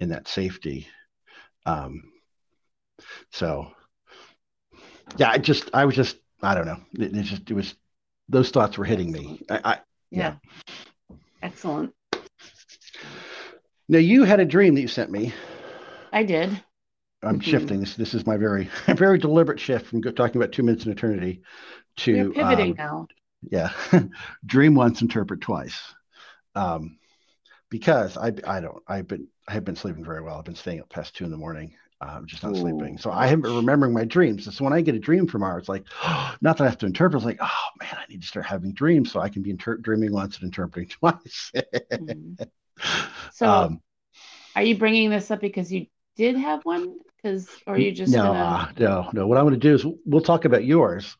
[0.00, 0.88] and that safety
[1.66, 2.02] um
[3.30, 3.70] so
[5.18, 6.80] yeah i just i was just i don't know.
[6.94, 7.74] It, it just it was
[8.28, 9.42] those thoughts were hitting me.
[9.50, 9.78] I, I
[10.10, 10.34] yeah.
[11.10, 11.16] yeah.
[11.42, 11.94] Excellent.
[13.88, 15.32] Now you had a dream that you sent me.
[16.12, 16.62] I did.
[17.22, 17.50] I'm mm-hmm.
[17.50, 17.80] shifting.
[17.80, 21.42] This this is my very very deliberate shift from talking about two minutes in eternity
[21.98, 23.08] to We're pivoting um, now.
[23.50, 23.72] yeah.
[24.46, 25.80] Dream once interpret twice.
[26.54, 26.98] Um
[27.70, 30.38] because i i don't i've been i have been sleeping very well.
[30.38, 32.60] I've been staying up past two in the morning i'm uh, just not Ooh.
[32.60, 35.58] sleeping so i am remembering my dreams so when i get a dream from her
[35.58, 38.22] it's like oh, not that i have to interpret it's like oh man i need
[38.22, 41.52] to start having dreams so i can be inter- dreaming once and interpreting twice
[41.92, 42.42] mm-hmm.
[43.32, 43.80] so um,
[44.54, 45.86] are you bringing this up because you
[46.16, 48.38] did have one because or are you just no gonna...
[48.38, 51.16] uh, no no what i'm going to do is we'll talk about yours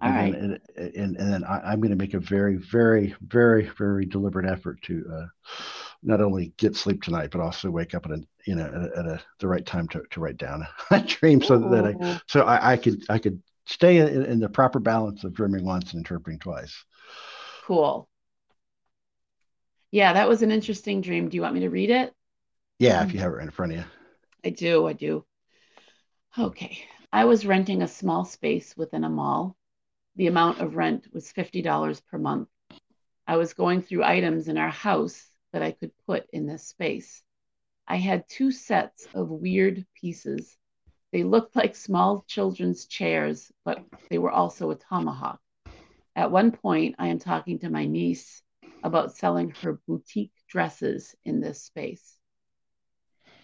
[0.00, 0.32] all and right.
[0.32, 4.06] then, and, and, and then I, am going to make a very very very very
[4.06, 5.26] deliberate effort to uh,
[6.02, 9.06] not only get sleep tonight but also wake up at a you know at, at
[9.06, 12.72] a, the right time to, to write down a dream so that I so I,
[12.72, 16.38] I could I could stay in, in the proper balance of dreaming once and interpreting
[16.38, 16.84] twice.
[17.64, 18.08] Cool.
[19.90, 21.28] Yeah, that was an interesting dream.
[21.28, 22.12] Do you want me to read it?
[22.78, 23.84] Yeah, if um, you have it right in front of you.
[24.44, 24.86] I do.
[24.86, 25.24] I do.
[26.38, 26.78] Okay.
[27.12, 29.56] I was renting a small space within a mall.
[30.16, 32.48] The amount of rent was $50 per month.
[33.26, 37.22] I was going through items in our house that I could put in this space.
[37.86, 40.56] I had two sets of weird pieces.
[41.12, 45.40] They looked like small children's chairs, but they were also a tomahawk.
[46.14, 48.42] At one point, I am talking to my niece
[48.82, 52.16] about selling her boutique dresses in this space.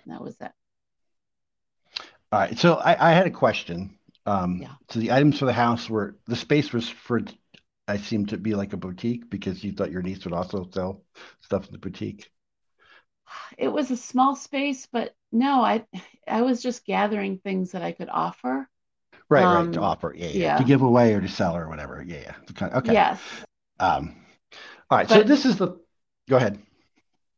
[0.07, 0.53] that was it.
[2.33, 2.59] All right.
[2.59, 3.97] So I, I had a question.
[4.27, 4.73] Um, yeah.
[4.91, 7.23] So the items for the house were the space was for,
[7.87, 11.03] I seem to be like a boutique because you thought your niece would also sell
[11.43, 12.31] stuff in the boutique.
[13.59, 15.85] It was a small space, but no, I
[16.27, 18.69] I was just gathering things that I could offer.
[19.29, 21.57] Right, um, right, to um, offer, yeah, yeah, yeah, to give away or to sell
[21.57, 22.35] or whatever, yeah, yeah.
[22.77, 22.93] Okay.
[22.93, 23.21] Yes.
[23.81, 24.17] Um,
[24.91, 25.09] all right.
[25.09, 25.79] But, so this is the.
[26.29, 26.59] Go ahead.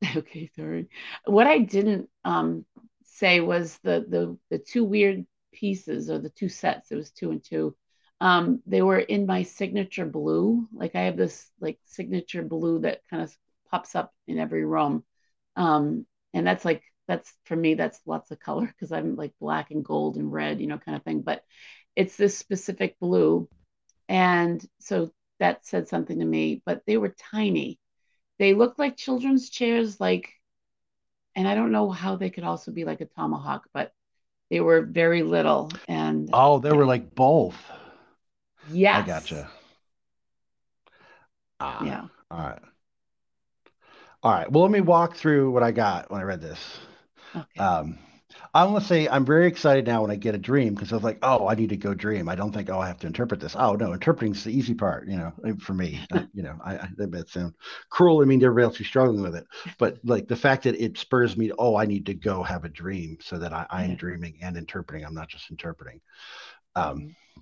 [0.16, 0.88] Okay, sorry.
[1.24, 2.64] What I didn't um
[3.04, 6.90] say was the the the two weird pieces or the two sets.
[6.90, 7.74] It was two and two.
[8.20, 10.68] Um, they were in my signature blue.
[10.72, 13.36] Like I have this like signature blue that kind of
[13.70, 15.04] pops up in every room.
[15.56, 19.70] Um, and that's like that's for me that's lots of color because I'm like black
[19.70, 21.22] and gold and red, you know, kind of thing.
[21.22, 21.42] But
[21.94, 23.48] it's this specific blue.
[24.08, 25.10] And so
[25.40, 27.78] that said something to me, but they were tiny.
[28.38, 30.30] They looked like children's chairs, like
[31.34, 33.92] and I don't know how they could also be like a tomahawk, but
[34.50, 35.70] they were very little.
[35.86, 37.56] And oh, they were like both.
[38.70, 39.04] Yes.
[39.04, 39.50] I gotcha.
[41.60, 42.06] Ah, yeah.
[42.30, 42.62] All right.
[44.22, 44.50] All right.
[44.50, 46.58] Well, let me walk through what I got when I read this.
[47.34, 47.60] Okay.
[47.60, 47.98] Um,
[48.52, 50.96] I want to say I'm very excited now when I get a dream because I
[50.96, 52.28] was like, oh, I need to go dream.
[52.28, 53.54] I don't think, oh, I have to interpret this.
[53.56, 56.00] Oh no, interpreting is the easy part, you know, for me.
[56.12, 57.54] I, you know, I, I that sound
[57.90, 58.22] cruel.
[58.22, 59.46] I mean, everybody else is struggling with it,
[59.78, 62.70] but like the fact that it spurs me, oh, I need to go have a
[62.70, 65.04] dream so that I, I am dreaming and interpreting.
[65.04, 66.00] I'm not just interpreting.
[66.74, 67.40] Um, mm-hmm.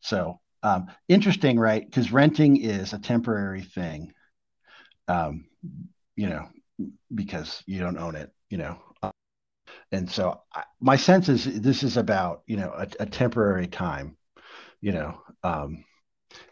[0.00, 1.84] so um, interesting, right?
[1.84, 4.12] Because renting is a temporary thing.
[5.08, 5.46] Um,
[6.16, 6.48] you know,
[7.14, 8.78] because you don't own it, you know.
[9.90, 14.16] and so I, my sense is this is about, you know, a, a temporary time,
[14.80, 15.20] you know.
[15.42, 15.84] Um,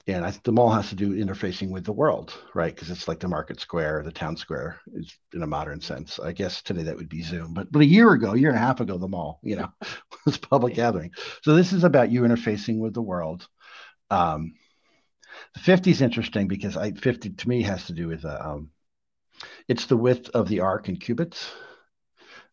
[0.06, 2.74] and I think the mall has to do interfacing with the world, right?
[2.74, 6.18] Because it's like the market square, the town square is in a modern sense.
[6.18, 8.58] I guess today that would be Zoom, but but a year ago, a year and
[8.58, 9.68] a half ago, the mall, you know,
[10.26, 11.12] was public gathering.
[11.42, 13.46] So this is about you interfacing with the world.
[14.10, 14.54] Um,
[15.54, 18.70] the 50 is interesting because I 50 to me has to do with uh, um,
[19.68, 21.50] it's the width of the ark in cubits,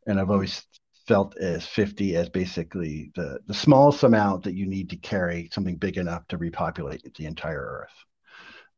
[0.05, 0.63] and I've always
[1.07, 5.77] felt as 50 as basically the the smallest amount that you need to carry something
[5.77, 8.05] big enough to repopulate the entire Earth.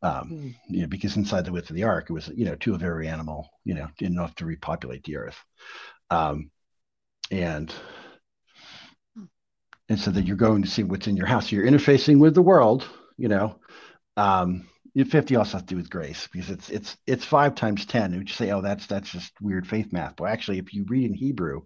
[0.02, 0.56] Um, mm.
[0.70, 2.84] you know, because inside the width of the ark, it was you know two of
[2.84, 5.38] every animal, you know, enough to repopulate the Earth,
[6.10, 6.52] um,
[7.32, 7.74] and
[9.90, 11.52] and so that you're going to see what's in your house.
[11.52, 12.88] you're interfacing with the world,
[13.18, 13.60] you know.
[14.16, 18.14] Um, 50 also has to do with grace because it's it's it's five times 10
[18.14, 20.16] and you say oh that's that's just weird faith math.
[20.18, 21.62] But actually if you read in hebrew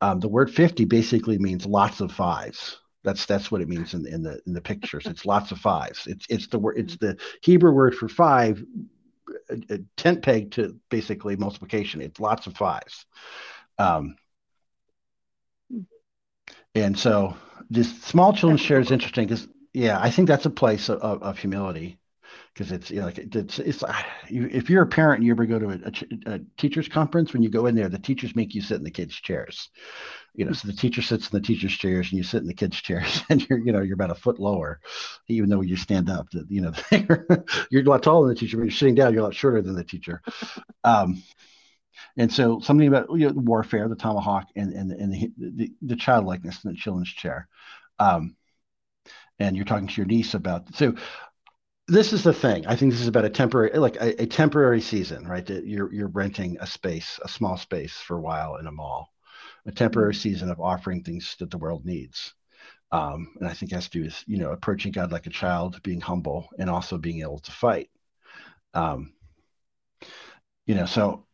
[0.00, 2.78] um, the word 50 basically means lots of fives.
[3.04, 5.06] That's that's what it means in, in the in the pictures.
[5.06, 6.06] It's lots of fives.
[6.06, 8.62] It's it's the word it's the hebrew word for five
[9.48, 12.02] a, a tent peg to basically multiplication.
[12.02, 13.06] It's lots of fives.
[13.78, 14.16] Um,
[16.74, 17.36] and so
[17.70, 21.38] this small children's share is interesting because yeah i think that's a place of, of
[21.38, 21.98] humility.
[22.54, 23.84] Because it's you know like it's it's
[24.28, 27.42] if you're a parent and you ever go to a, a, a, teachers conference when
[27.42, 29.70] you go in there the teachers make you sit in the kids chairs.
[30.34, 32.54] You know so the teacher sits in the teachers chairs and you sit in the
[32.54, 34.80] kids chairs and you're you know you're about a foot lower
[35.28, 36.72] even though you stand up you know
[37.70, 39.62] you're a lot taller than the teacher but you're sitting down you're a lot shorter
[39.62, 40.20] than the teacher.
[40.82, 41.22] Um,
[42.16, 45.96] and so something about you know, warfare the tomahawk and and, and the, the, the
[45.96, 47.48] childlikeness in the children's chair
[47.98, 48.36] um,
[49.38, 50.94] and you're talking to your niece about so
[51.88, 52.66] this is the thing.
[52.66, 55.44] I think this is about a temporary, like a, a, temporary season, right?
[55.46, 59.08] That you're you're renting a space, a small space for a while in a mall,
[59.66, 60.20] a temporary mm-hmm.
[60.20, 62.34] season of offering things that the world needs.
[62.92, 65.82] Um, and I think has to do with you know approaching God like a child,
[65.82, 67.90] being humble, and also being able to fight.
[68.74, 69.14] Um,
[70.66, 71.26] you know, so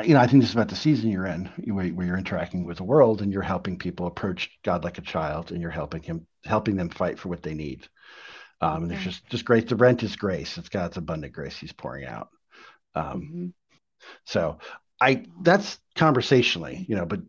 [0.00, 2.64] you know, I think this is about the season you're in, where, where you're interacting
[2.64, 6.02] with the world and you're helping people approach God like a child, and you're helping
[6.02, 7.86] him, helping them fight for what they need.
[8.60, 9.64] Um, and there's just just grace.
[9.68, 10.56] The rent is grace.
[10.56, 12.28] It's God's abundant grace He's pouring out.
[12.94, 13.46] Um, mm-hmm.
[14.24, 14.58] So
[15.00, 17.20] I that's conversationally, you know, but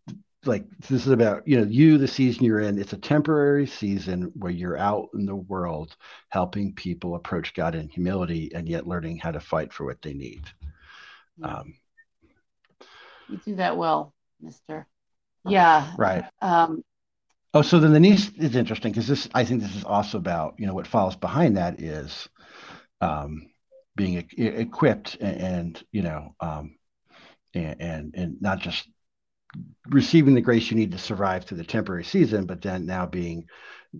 [0.46, 2.80] like this is about you know you the season you're in.
[2.80, 5.96] It's a temporary season where you're out in the world
[6.30, 10.14] helping people approach God in humility and yet learning how to fight for what they
[10.14, 10.44] need.
[11.42, 11.74] Um,
[13.30, 14.88] you do that well, Mister.
[15.46, 15.92] Yeah.
[15.98, 16.26] Right.
[16.42, 16.84] Um,
[17.56, 20.56] Oh, so then the niece is interesting because this, I think this is also about,
[20.58, 22.28] you know, what follows behind that is
[23.00, 23.48] um,
[23.96, 26.76] being e- equipped and, and, you know, um,
[27.54, 28.88] and, and, and not just
[29.88, 33.46] receiving the grace you need to survive through the temporary season, but then now being,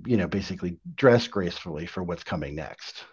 [0.08, 3.06] you know, basically dressed gracefully for what's coming next.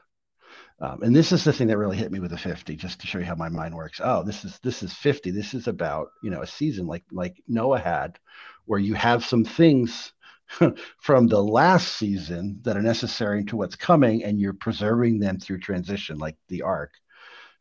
[0.82, 3.06] Um, and this is the thing that really hit me with the 50 just to
[3.06, 6.08] show you how my mind works oh this is this is 50 this is about
[6.22, 8.18] you know a season like like noah had
[8.64, 10.14] where you have some things
[11.00, 15.58] from the last season that are necessary to what's coming, and you're preserving them through
[15.58, 16.92] transition, like the ark,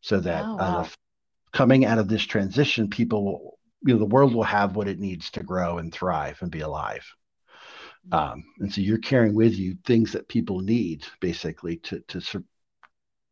[0.02, 0.82] so that oh, wow.
[0.82, 0.88] uh,
[1.52, 5.00] coming out of this transition, people will, you know, the world will have what it
[5.00, 7.06] needs to grow and thrive and be alive.
[8.08, 8.14] Mm-hmm.
[8.14, 12.44] Um, and so you're carrying with you things that people need basically to to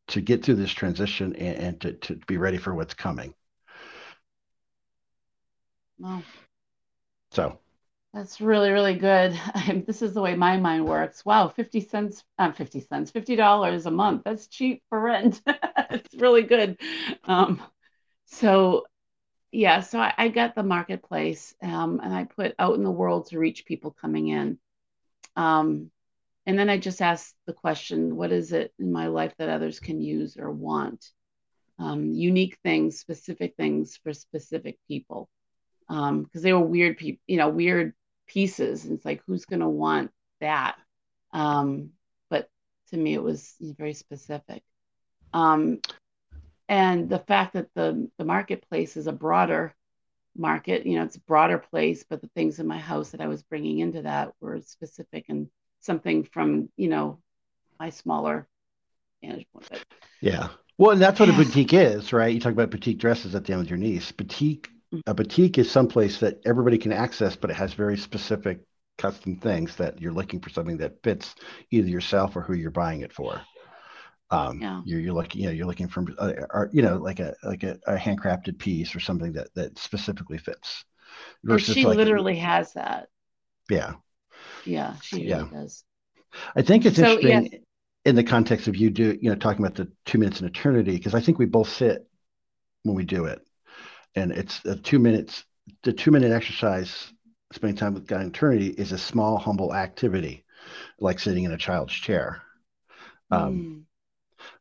[0.08, 3.34] to get through this transition and, and to, to be ready for what's coming.
[6.00, 6.24] Wow.
[7.32, 7.60] So
[8.14, 9.40] that's really, really good.
[9.86, 11.26] this is the way my mind works.
[11.26, 14.24] Wow, 50 cents, uh, 50 cents, $50 a month.
[14.26, 15.42] That's cheap for rent.
[15.92, 16.80] it's really good.
[17.26, 17.62] Um,
[18.26, 18.86] so,
[19.52, 23.28] yeah, so I, I got the marketplace um, and I put out in the world
[23.28, 24.58] to reach people coming in.
[25.36, 25.92] Um,
[26.48, 29.82] and then I just asked the question what is it in my life that others
[29.82, 31.06] can use or want?
[31.78, 35.30] Um, unique things, specific things for specific people
[35.88, 37.94] because um, they were weird people, you know, weird
[38.28, 38.86] pieces.
[38.86, 40.78] And it's like, who's going to want that?
[41.34, 41.92] Um,
[42.30, 42.50] but
[42.90, 44.64] to me, it was very specific.
[45.34, 45.82] Um,
[46.68, 49.76] and the fact that the, the marketplace is a broader
[50.38, 50.86] market.
[50.86, 53.44] You know, it's a broader place, but the things in my house that I was
[53.44, 55.50] bringing into that were specific and
[55.80, 57.20] something from, you know,
[57.80, 58.48] my smaller
[59.22, 59.68] vantage point.
[59.70, 59.84] But,
[60.22, 60.50] yeah.
[60.78, 61.36] Well, and that's what yeah.
[61.36, 62.34] a boutique is, right?
[62.34, 64.12] You talk about boutique dresses at the end with your niece.
[64.12, 65.00] Boutique, mm-hmm.
[65.08, 68.60] a boutique is someplace that everybody can access, but it has very specific
[68.98, 71.36] custom things that you're looking for something that fits
[71.72, 73.42] either yourself or who you're buying it for.
[74.30, 74.82] Um, yeah.
[74.86, 77.64] you're, you're looking, you know, you're looking for, uh, or, you know, like a, like
[77.64, 80.84] a, a handcrafted piece or something that, that specifically fits.
[81.44, 83.08] And she like, literally has that.
[83.70, 83.94] Yeah.
[84.66, 84.96] Yeah.
[85.02, 85.84] She really does.
[86.56, 87.62] I think it's so, interesting yes.
[88.06, 90.92] in the context of you do, you know, talking about the two minutes in eternity,
[90.98, 92.08] because I think we both sit
[92.84, 93.42] when we do it
[94.16, 95.44] and it's a two minutes,
[95.84, 97.14] the two minute exercise
[97.54, 100.44] spending time with God in eternity is a small, humble activity,
[101.00, 102.42] like sitting in a child's chair.
[103.32, 103.84] Um, mm.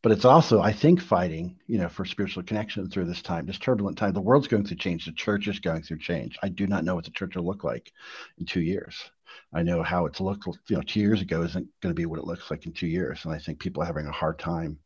[0.02, 3.58] But it's also, I think, fighting, you know, for spiritual connection through this time, this
[3.58, 4.12] turbulent time.
[4.12, 5.06] The world's going through change.
[5.06, 6.38] The church is going through change.
[6.42, 7.92] I do not know what the church will look like
[8.38, 9.10] in two years.
[9.54, 12.18] I know how it's looked, you know, two years ago isn't going to be what
[12.18, 13.24] it looks like in two years.
[13.24, 14.78] And I think people are having a hard time,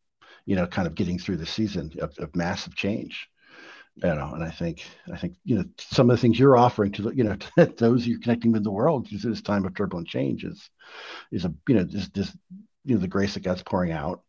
[0.46, 3.28] you know, kind of getting through the season of, of massive change
[3.96, 6.92] you know and i think i think you know some of the things you're offering
[6.92, 9.74] to the you know to those you're connecting with the world through this time of
[9.74, 10.70] turbulent change is
[11.32, 12.36] is a you know this this
[12.84, 14.22] you know the grace that god's pouring out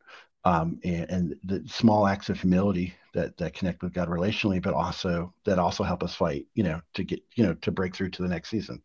[0.43, 4.73] um, and, and, the small acts of humility that that connect with god relationally but
[4.73, 8.09] also that also help us fight you know to get you know to break through
[8.09, 8.81] to the next season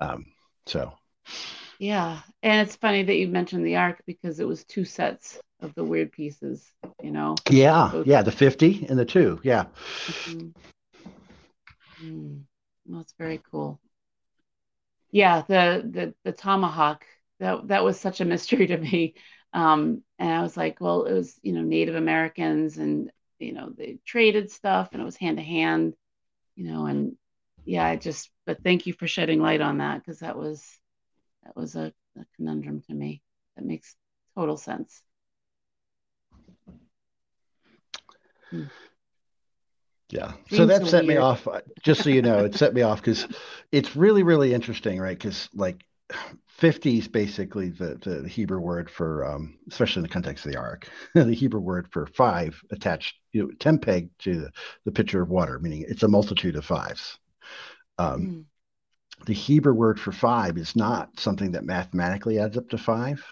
[0.00, 0.26] um,
[0.66, 0.92] so
[1.78, 5.74] yeah and it's funny that you mentioned the ark because it was two sets of
[5.74, 6.70] the weird pieces,
[7.02, 7.34] you know.
[7.50, 8.06] Yeah, Both.
[8.06, 9.40] yeah, the 50 and the two.
[9.42, 9.64] Yeah.
[10.10, 10.48] Mm-hmm.
[12.02, 12.42] Mm.
[12.86, 13.80] Well, that's very cool.
[15.10, 17.04] Yeah, the the the tomahawk
[17.40, 19.14] that that was such a mystery to me.
[19.52, 23.70] Um, and I was like, well, it was you know Native Americans and you know
[23.70, 25.94] they traded stuff and it was hand to hand,
[26.56, 27.16] you know, and
[27.64, 30.62] yeah, I just but thank you for shedding light on that because that was
[31.44, 33.22] that was a, a conundrum to me.
[33.56, 33.96] That makes
[34.36, 35.02] total sense.
[40.10, 40.32] Yeah.
[40.50, 41.48] So that set me off.
[41.48, 43.26] Uh, just so you know, it set me off because
[43.72, 45.18] it's really, really interesting, right?
[45.18, 45.84] Because like
[46.48, 50.58] 50 is basically the, the Hebrew word for, um, especially in the context of the
[50.58, 54.50] ark, the Hebrew word for five attached, you know, tent peg to the,
[54.84, 57.18] the pitcher of water, meaning it's a multitude of fives.
[57.98, 58.44] Um, mm.
[59.26, 63.24] The Hebrew word for five is not something that mathematically adds up to five.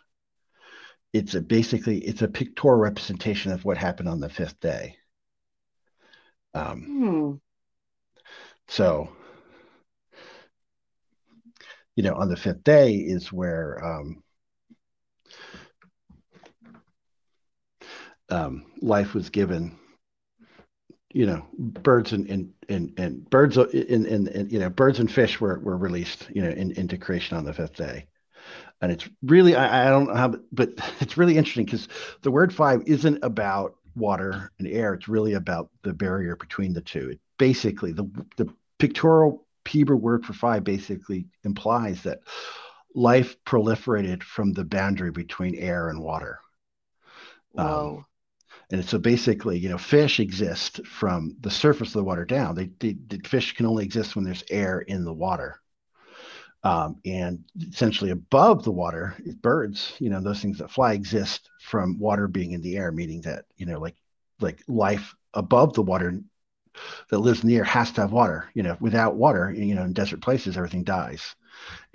[1.13, 4.97] It's a basically it's a pictorial representation of what happened on the fifth day.
[6.55, 7.33] Um, hmm.
[8.69, 9.11] So,
[11.97, 14.23] you know, on the fifth day is where um,
[18.31, 19.79] um, life was given.
[21.13, 25.11] You know, birds and and and, and birds in, in, in you know birds and
[25.11, 28.07] fish were were released you know in, into creation on the fifth day
[28.81, 31.89] and it's really I, I, don't know how but it's really interesting because
[32.23, 34.95] the word five isn't about water and air.
[34.95, 37.11] It's really about the barrier between the two.
[37.11, 38.05] It basically, the,
[38.37, 42.21] the pictorial Hebrew word for five basically implies that
[42.95, 46.41] life proliferated from the boundary between air and water.
[47.53, 47.97] Whoa.
[47.99, 48.07] Um,
[48.73, 52.55] and so basically, you know, fish exist from the surface of the water down.
[52.55, 55.61] They, they, the fish can only exist when there's air in the water.
[56.65, 61.99] Um, and essentially above the water birds you know those things that fly exist from
[61.99, 63.97] water being in the air meaning that you know like
[64.41, 66.21] like life above the water
[67.11, 69.83] that lives in the air has to have water you know without water you know
[69.83, 71.35] in desert places everything dies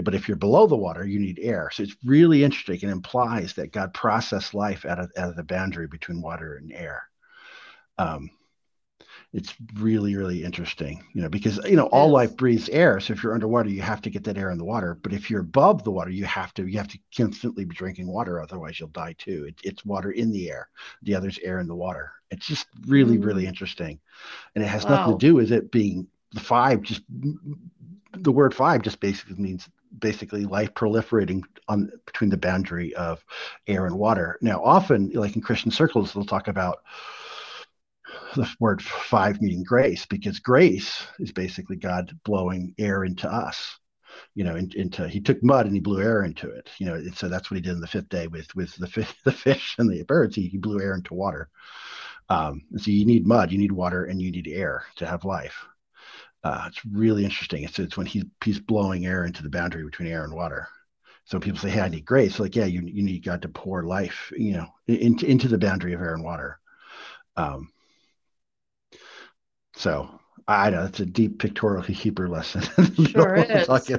[0.04, 1.70] but if you're below the water you need air.
[1.72, 2.90] So it's really interesting.
[2.90, 6.72] It implies that god processed life out of, out of the boundary between water and
[6.72, 7.04] air.
[7.98, 8.30] Um,
[9.34, 13.00] it's really really interesting you know because you know all life breathes air.
[13.00, 14.98] So if you're underwater you have to get that air in the water.
[15.02, 18.08] But if you're above the water you have to you have to constantly be drinking
[18.08, 19.46] water otherwise you'll die too.
[19.48, 20.70] It, it's water in the air.
[21.04, 22.12] The other's air in the water.
[22.32, 23.26] It's just really mm.
[23.26, 24.00] really interesting.
[24.56, 24.92] And it has wow.
[24.92, 27.04] nothing to do with it being the five just
[28.24, 33.24] the word five just basically means basically life proliferating on between the boundary of
[33.68, 36.80] air and water now often like in christian circles they'll talk about
[38.36, 43.78] the word five meaning grace because grace is basically God blowing air into us.
[44.34, 46.70] You know, in, into he took mud and he blew air into it.
[46.80, 49.14] You know, so that's what he did in the fifth day with with the fish,
[49.26, 50.36] the fish and the birds.
[50.36, 51.50] He, he blew air into water.
[52.30, 55.66] Um, so you need mud, you need water, and you need air to have life.
[56.44, 57.64] Uh, it's really interesting.
[57.64, 60.68] It's, it's when he's he's blowing air into the boundary between air and water.
[61.26, 63.84] So people say, "Hey, I need grace." Like, yeah, you you need God to pour
[63.84, 66.60] life, you know, into into the boundary of air and water.
[67.36, 67.72] Um,
[69.76, 70.10] so
[70.48, 72.64] I don't know it's a deep pictorial Hebrew lesson.
[73.08, 73.68] Sure is.
[73.68, 73.90] That's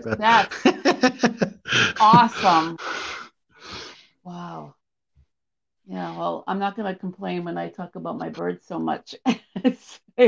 [2.01, 2.77] awesome.
[4.25, 4.75] Wow.
[5.87, 9.15] Yeah, well, I'm not going to complain when I talk about my birds so much.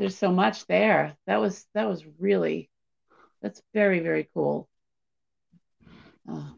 [0.00, 1.14] there's so much there.
[1.26, 2.70] That was that was really
[3.42, 4.66] that's very very cool.
[6.26, 6.54] Oh.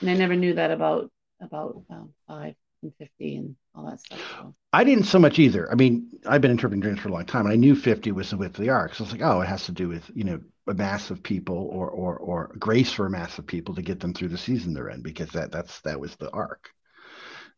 [0.00, 4.18] And I never knew that about about um, five and fifty and all that stuff.
[4.32, 4.54] So.
[4.72, 5.70] I didn't so much either.
[5.70, 8.30] I mean, I've been interpreting dreams for a long time, and I knew fifty was
[8.30, 10.24] the width of the ark, So it's like, oh, it has to do with you
[10.24, 13.82] know a mass of people or or or grace for a mass of people to
[13.82, 16.68] get them through the season they're in, because that that's that was the ark.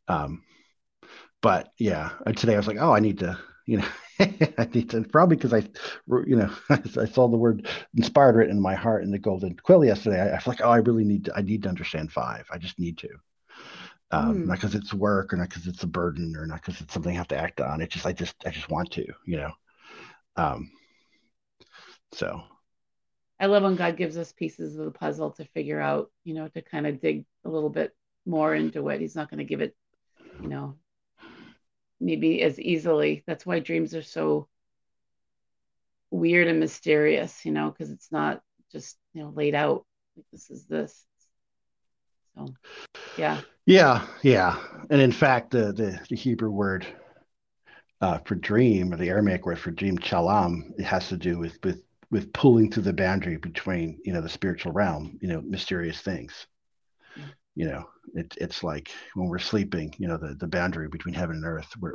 [0.06, 0.42] Um,
[1.40, 3.86] but yeah, today I was like, oh, I need to, you know,
[4.58, 5.62] I need to probably because I,
[6.26, 9.84] you know, I saw the word inspired written in my heart in the golden quill
[9.84, 10.20] yesterday.
[10.20, 12.46] I, I feel like, oh, I really need to, I need to understand five.
[12.50, 13.08] I just need to.
[14.10, 14.46] Um, mm.
[14.46, 17.12] Not because it's work or not because it's a burden or not because it's something
[17.12, 17.80] I have to act on.
[17.80, 19.52] It's just I just I just want to, you know.
[20.36, 20.70] Um,
[22.12, 22.42] so
[23.40, 26.48] I love when God gives us pieces of the puzzle to figure out, you know,
[26.48, 27.94] to kind of dig a little bit
[28.24, 29.00] more into it.
[29.00, 29.74] He's not going to give it
[30.40, 30.76] you know,
[32.01, 33.22] maybe as easily.
[33.26, 34.49] That's why dreams are so
[36.11, 38.40] weird and mysterious, you know, because it's not
[38.72, 39.84] just, you know, laid out.
[40.32, 41.05] This is this.
[42.34, 42.55] So,
[43.16, 43.40] yeah.
[43.66, 44.59] Yeah, yeah.
[44.90, 46.86] And in fact, the the, the Hebrew word
[48.01, 51.59] uh, for dream, or the Aramaic word for dream, chalam, it has to do with
[51.64, 56.01] with with pulling through the boundary between you know the spiritual realm, you know, mysterious
[56.01, 56.47] things
[57.57, 61.36] you know it, it's like when we're sleeping you know the, the boundary between heaven
[61.36, 61.94] and earth where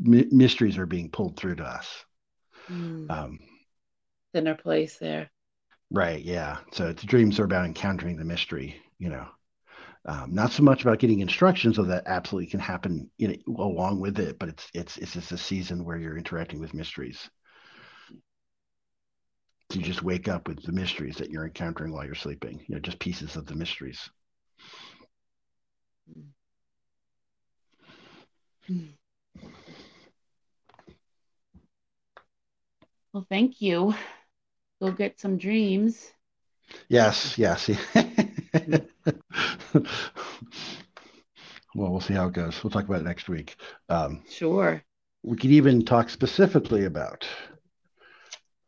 [0.00, 2.04] my- mysteries are being pulled through to us.
[2.70, 3.06] Mm.
[3.10, 3.38] um
[4.34, 5.30] inner place there.
[5.90, 6.58] Right yeah.
[6.72, 9.26] So the dreams are about encountering the mystery you know.
[10.06, 14.00] Um, not so much about getting instructions so that absolutely can happen you know along
[14.00, 17.30] with it but it's it's it's just a season where you're interacting with mysteries.
[19.70, 22.74] So you just wake up with the mysteries that you're encountering while you're sleeping you
[22.74, 24.08] know just pieces of the mysteries
[33.12, 33.94] well, thank you.
[34.80, 36.12] Go get some dreams.
[36.88, 37.68] Yes, yes.
[41.74, 42.62] well, we'll see how it goes.
[42.62, 43.56] We'll talk about it next week.
[43.88, 44.82] Um, sure.
[45.22, 47.26] We could even talk specifically about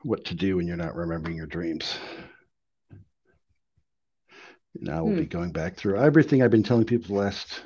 [0.03, 1.99] what to do when you're not remembering your dreams.
[4.81, 5.21] Now we'll hmm.
[5.21, 7.63] be going back through everything I've been telling people the last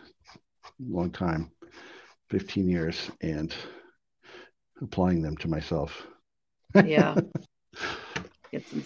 [0.78, 1.50] long time,
[2.30, 3.54] 15 years, and
[4.82, 6.06] applying them to myself.
[6.84, 7.16] yeah.
[8.50, 8.84] Get some,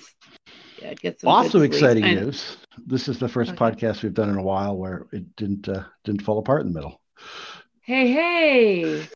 [0.82, 2.58] yeah, get some also exciting news.
[2.84, 3.58] This is the first okay.
[3.58, 6.74] podcast we've done in a while where it didn't uh, didn't fall apart in the
[6.74, 7.00] middle.
[7.80, 9.08] Hey, hey.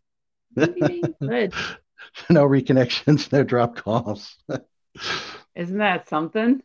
[0.57, 1.53] Good.
[2.31, 4.37] no reconnections, no drop calls.
[5.55, 6.63] Isn't that something?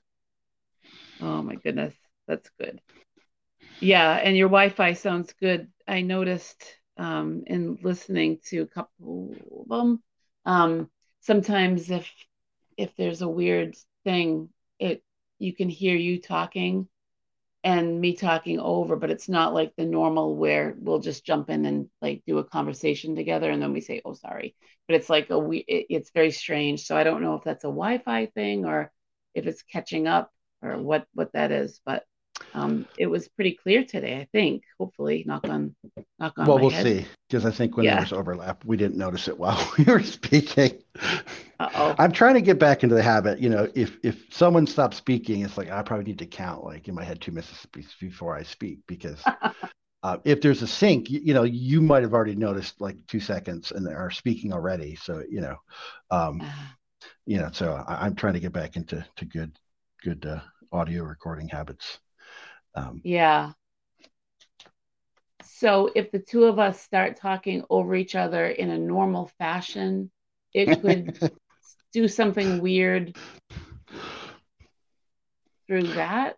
[1.19, 1.93] Oh my goodness.
[2.27, 2.81] That's good.
[3.81, 5.69] Yeah, and your Wi-Fi sounds good.
[5.87, 6.63] I noticed
[6.97, 10.03] um, in listening to a couple of them,
[10.45, 10.89] um,
[11.21, 12.09] sometimes if
[12.77, 14.49] if there's a weird thing,
[14.79, 15.03] it
[15.39, 16.87] you can hear you talking
[17.63, 21.65] and me talking over, but it's not like the normal where we'll just jump in
[21.65, 24.55] and like do a conversation together and then we say, "Oh, sorry,"
[24.87, 25.59] but it's like a we.
[25.59, 26.85] It, it's very strange.
[26.85, 28.91] So I don't know if that's a Wi-Fi thing or
[29.33, 32.05] if it's catching up or what what that is, but
[32.53, 34.19] um, it was pretty clear today.
[34.19, 34.63] I think.
[34.79, 35.75] Hopefully, knock on
[36.19, 36.45] knock on.
[36.45, 36.85] Well, we'll head.
[36.85, 37.95] see because I think when yeah.
[37.95, 40.81] there was overlap, we didn't notice it while we were speaking.
[41.59, 41.95] Uh-oh.
[41.97, 43.39] I'm trying to get back into the habit.
[43.39, 46.87] You know, if if someone stops speaking, it's like I probably need to count like
[46.87, 49.21] in my head two Mississippi's before I speak because.
[50.03, 53.21] Uh, if there's a sync, you, you, know, you might have already noticed like two
[53.21, 54.95] seconds and they are speaking already.
[54.95, 55.55] So, you know,
[56.11, 56.73] um, uh-huh.
[57.25, 59.57] you know, so I, am trying to get back into to good,
[60.03, 60.41] good uh,
[60.73, 61.99] audio recording habits.
[62.75, 63.51] Um, yeah.
[65.43, 70.11] So if the two of us start talking over each other in a normal fashion,
[70.53, 71.31] it could
[71.93, 73.15] do something weird
[75.67, 76.35] through that.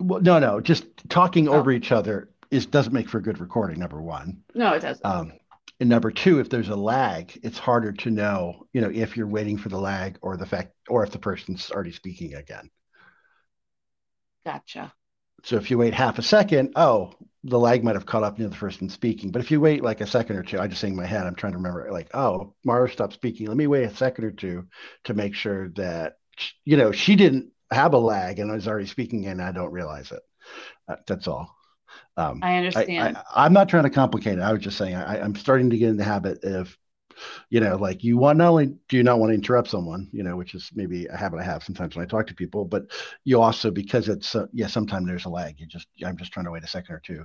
[0.00, 1.54] Well, no, no, just talking oh.
[1.54, 3.78] over each other is doesn't make for a good recording.
[3.78, 4.42] Number one.
[4.54, 5.04] No, it doesn't.
[5.04, 5.32] Um,
[5.80, 9.26] and number two, if there's a lag, it's harder to know, you know, if you're
[9.26, 12.70] waiting for the lag or the fact, or if the person's already speaking again.
[14.44, 14.92] Gotcha.
[15.44, 17.12] So if you wait half a second, oh,
[17.44, 19.30] the lag might have caught up near the first person speaking.
[19.30, 21.26] But if you wait like a second or two, I just saying in my head,
[21.26, 23.46] I'm trying to remember like, oh, Mara stopped speaking.
[23.46, 24.66] Let me wait a second or two
[25.04, 26.14] to make sure that
[26.64, 29.72] you know she didn't have a lag and I was already speaking and I don't
[29.72, 30.22] realize it.
[30.88, 31.54] Uh, that's all.
[32.16, 33.18] Um, I understand.
[33.34, 34.42] I, am not trying to complicate it.
[34.42, 36.76] I was just saying I, am starting to get in the habit of
[37.50, 40.22] You know, like you want not only do you not want to interrupt someone, you
[40.22, 42.84] know, which is maybe a habit I have sometimes when I talk to people, but
[43.24, 45.58] you also because it's uh, yeah, sometimes there's a lag.
[45.58, 47.24] You just I'm just trying to wait a second or two.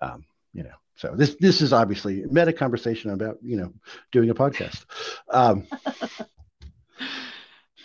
[0.00, 3.72] Um, you know, so this this is obviously meta conversation about you know
[4.12, 4.84] doing a podcast.
[5.30, 5.66] Um,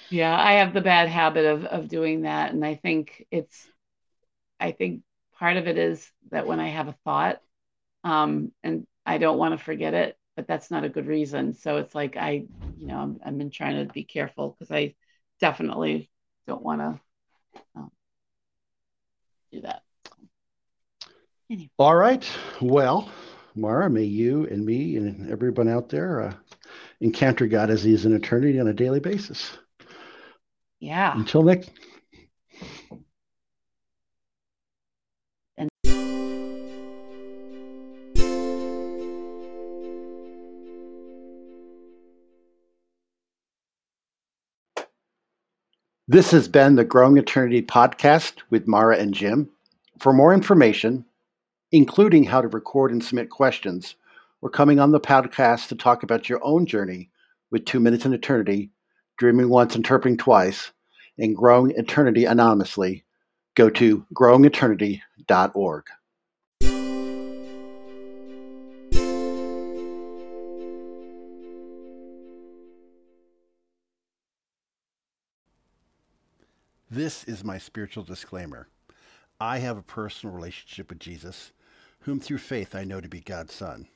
[0.10, 3.68] yeah, I have the bad habit of of doing that, and I think it's
[4.60, 5.02] I think
[5.38, 7.42] part of it is that when I have a thought,
[8.04, 11.54] um, and I don't want to forget it, but that's not a good reason.
[11.54, 12.46] So it's like I,
[12.78, 14.96] you know, I'm, I've been trying to be careful because I
[15.40, 16.10] definitely
[16.48, 17.00] don't want to
[17.76, 17.92] um,
[19.52, 19.84] do that.
[21.50, 21.70] Anyway.
[21.78, 22.28] All right.
[22.62, 23.10] Well,
[23.56, 26.34] Mara, may you and me and everyone out there uh,
[27.02, 29.58] encounter God as He is an eternity on a daily basis.
[30.80, 31.16] Yeah.
[31.16, 31.72] Until next.
[46.14, 49.50] This has been the Growing Eternity podcast with Mara and Jim.
[49.98, 51.06] For more information,
[51.72, 53.96] including how to record and submit questions,
[54.40, 57.10] or coming on the podcast to talk about your own journey
[57.50, 58.70] with Two Minutes in Eternity,
[59.18, 60.72] Dreaming Once, Interpreting Twice,
[61.18, 63.04] and Growing Eternity Anonymously,
[63.56, 65.84] go to growingeternity.org.
[76.94, 78.68] This is my spiritual disclaimer.
[79.42, 81.52] I have a personal relationship with Jesus,
[82.02, 83.88] whom through faith I know to be God's Son.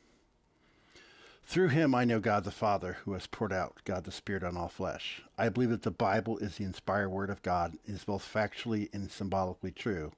[1.45, 4.57] Through him I know God the Father, who has poured out God the Spirit on
[4.57, 5.21] all flesh.
[5.37, 8.91] I believe that the Bible is the inspired word of God and is both factually
[8.91, 10.11] and symbolically true,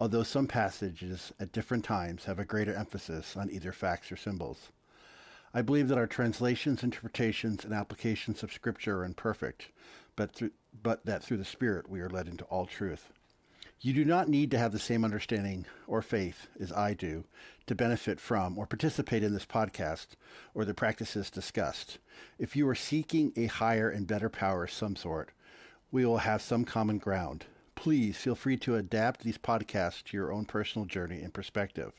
[0.00, 4.72] although some passages at different times have a greater emphasis on either facts or symbols.
[5.54, 9.68] I believe that our translations, interpretations, and applications of Scripture are imperfect,
[10.16, 10.50] but, through,
[10.82, 13.12] but that through the Spirit we are led into all truth.
[13.82, 17.24] You do not need to have the same understanding or faith as I do
[17.66, 20.08] to benefit from or participate in this podcast
[20.52, 21.98] or the practices discussed.
[22.38, 25.30] If you are seeking a higher and better power of some sort,
[25.90, 27.46] we will have some common ground.
[27.74, 31.92] Please feel free to adapt these podcasts to your own personal journey and perspective.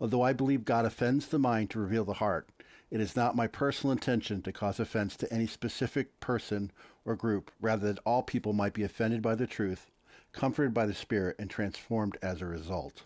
[0.00, 2.48] Although I believe God offends the mind to reveal the heart,
[2.92, 6.70] it is not my personal intention to cause offense to any specific person
[7.06, 9.90] or group, rather that all people might be offended by the truth,
[10.32, 13.04] comforted by the Spirit, and transformed as a result.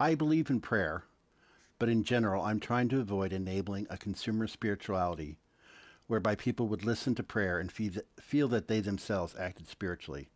[0.00, 1.04] I believe in prayer,
[1.78, 5.38] but in general, I'm trying to avoid enabling a consumer spirituality
[6.08, 10.28] whereby people would listen to prayer and feel that they themselves acted spiritually.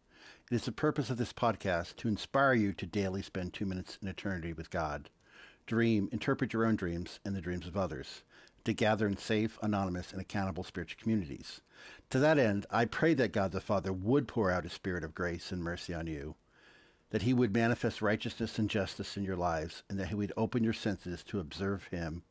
[0.50, 3.98] It is the purpose of this podcast to inspire you to daily spend two minutes
[4.00, 5.08] in eternity with God.
[5.66, 8.22] Dream, interpret your own dreams and the dreams of others,
[8.64, 11.62] to gather in safe, anonymous, and accountable spiritual communities.
[12.10, 15.14] To that end, I pray that God the Father would pour out his spirit of
[15.14, 16.36] grace and mercy on you,
[17.10, 20.62] that he would manifest righteousness and justice in your lives, and that he would open
[20.62, 22.24] your senses to observe him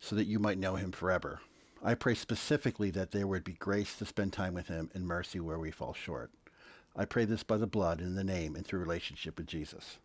[0.00, 1.40] so that you might know him forever.
[1.82, 5.40] I pray specifically that there would be grace to spend time with him and mercy
[5.40, 6.30] where we fall short.
[6.96, 9.98] I pray this by the blood, in the name, and through relationship with Jesus.